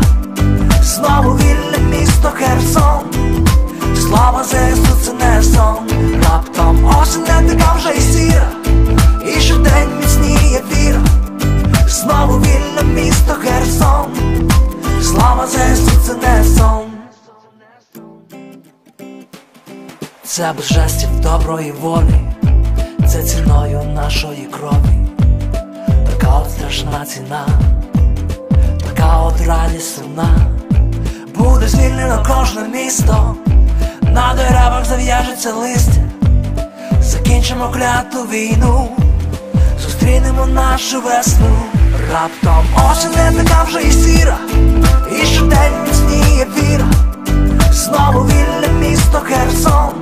Знову 0.82 1.36
вільне 1.36 1.78
місто 1.98 2.32
Херсон. 2.34 3.00
Слава 4.00 4.44
ЗСУ 4.44 4.96
це 5.04 5.12
не 5.12 5.42
сон. 5.42 5.76
Раптом 6.24 6.96
осінь 7.02 7.22
не 7.22 7.54
така 7.54 7.74
вже 7.74 7.94
й 7.94 8.00
сіра. 8.00 8.48
І 9.36 9.40
щодень 9.40 9.93
Знову 12.04 12.38
вільне 12.38 12.82
місто 12.82 13.34
Херсон. 13.34 14.06
Слава 15.02 15.46
ЗСУ 15.46 15.90
це 16.06 16.14
не 16.14 16.44
сон. 16.44 16.84
Це 20.24 20.52
без 20.56 20.66
жестів 20.66 21.20
доброї 21.20 21.72
волі 21.72 22.20
Це 23.08 23.22
ціною 23.22 23.82
нашої 23.94 24.48
крові. 24.50 25.08
Така 25.86 26.38
от 26.38 26.50
страшна 26.50 27.04
ціна 27.06 27.46
Така 28.88 29.18
от 29.18 29.46
радість 29.46 29.96
сумна. 29.96 30.28
Буде 31.34 31.68
звільнено 31.68 32.26
кожне 32.28 32.68
місто 32.68 33.36
на 34.02 34.34
деревах 34.34 34.84
зав'яжеться 34.84 35.52
листя, 35.52 36.00
закінчимо 37.00 37.68
кляту 37.68 38.22
війну, 38.22 38.88
зустрінемо 39.80 40.46
нашу 40.46 41.00
весну. 41.00 41.56
Раптом 42.12 42.64
осінь 42.90 43.10
не 43.10 43.42
така 43.42 43.62
вже 43.62 43.82
й 43.82 43.92
сіра, 43.92 44.38
і 45.22 45.26
щодень 45.26 45.72
міцніє 45.86 46.46
віра, 46.56 46.86
знову 47.72 48.26
вільне 48.26 48.68
місто 48.80 49.22
Херсон, 49.24 49.92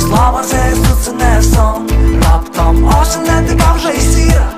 слава 0.00 0.42
ЗСУ 0.42 0.96
це 1.04 1.12
не 1.12 1.42
сон, 1.42 1.88
раптом 2.24 2.94
осінь 3.00 3.22
не 3.22 3.42
така 3.48 3.72
вже 3.72 3.92
й 3.92 4.00
сіра, 4.00 4.48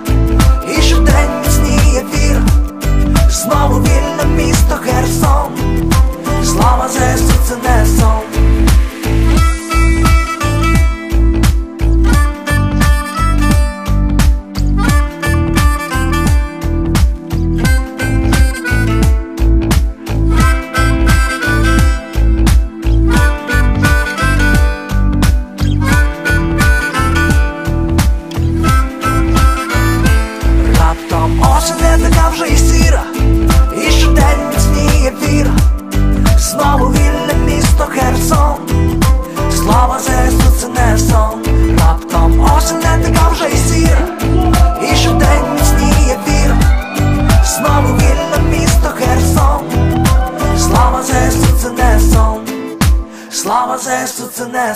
і 0.79 0.83
щодень 0.83 1.41
міцніє 1.43 2.05
віра, 2.15 2.43
знову 3.31 3.81
вільне 3.81 4.25
місто 4.37 4.79
Херсон, 4.85 5.53
слава 6.45 6.89
ЗСУ 6.89 7.35
це 7.49 7.57
не 7.69 7.87
сон. 7.87 8.26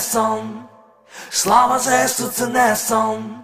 сон, 0.00 0.64
слава 1.30 1.78
ЗСУ 1.78 2.28
це 2.28 2.46
не 2.46 2.76
сон. 2.76 3.34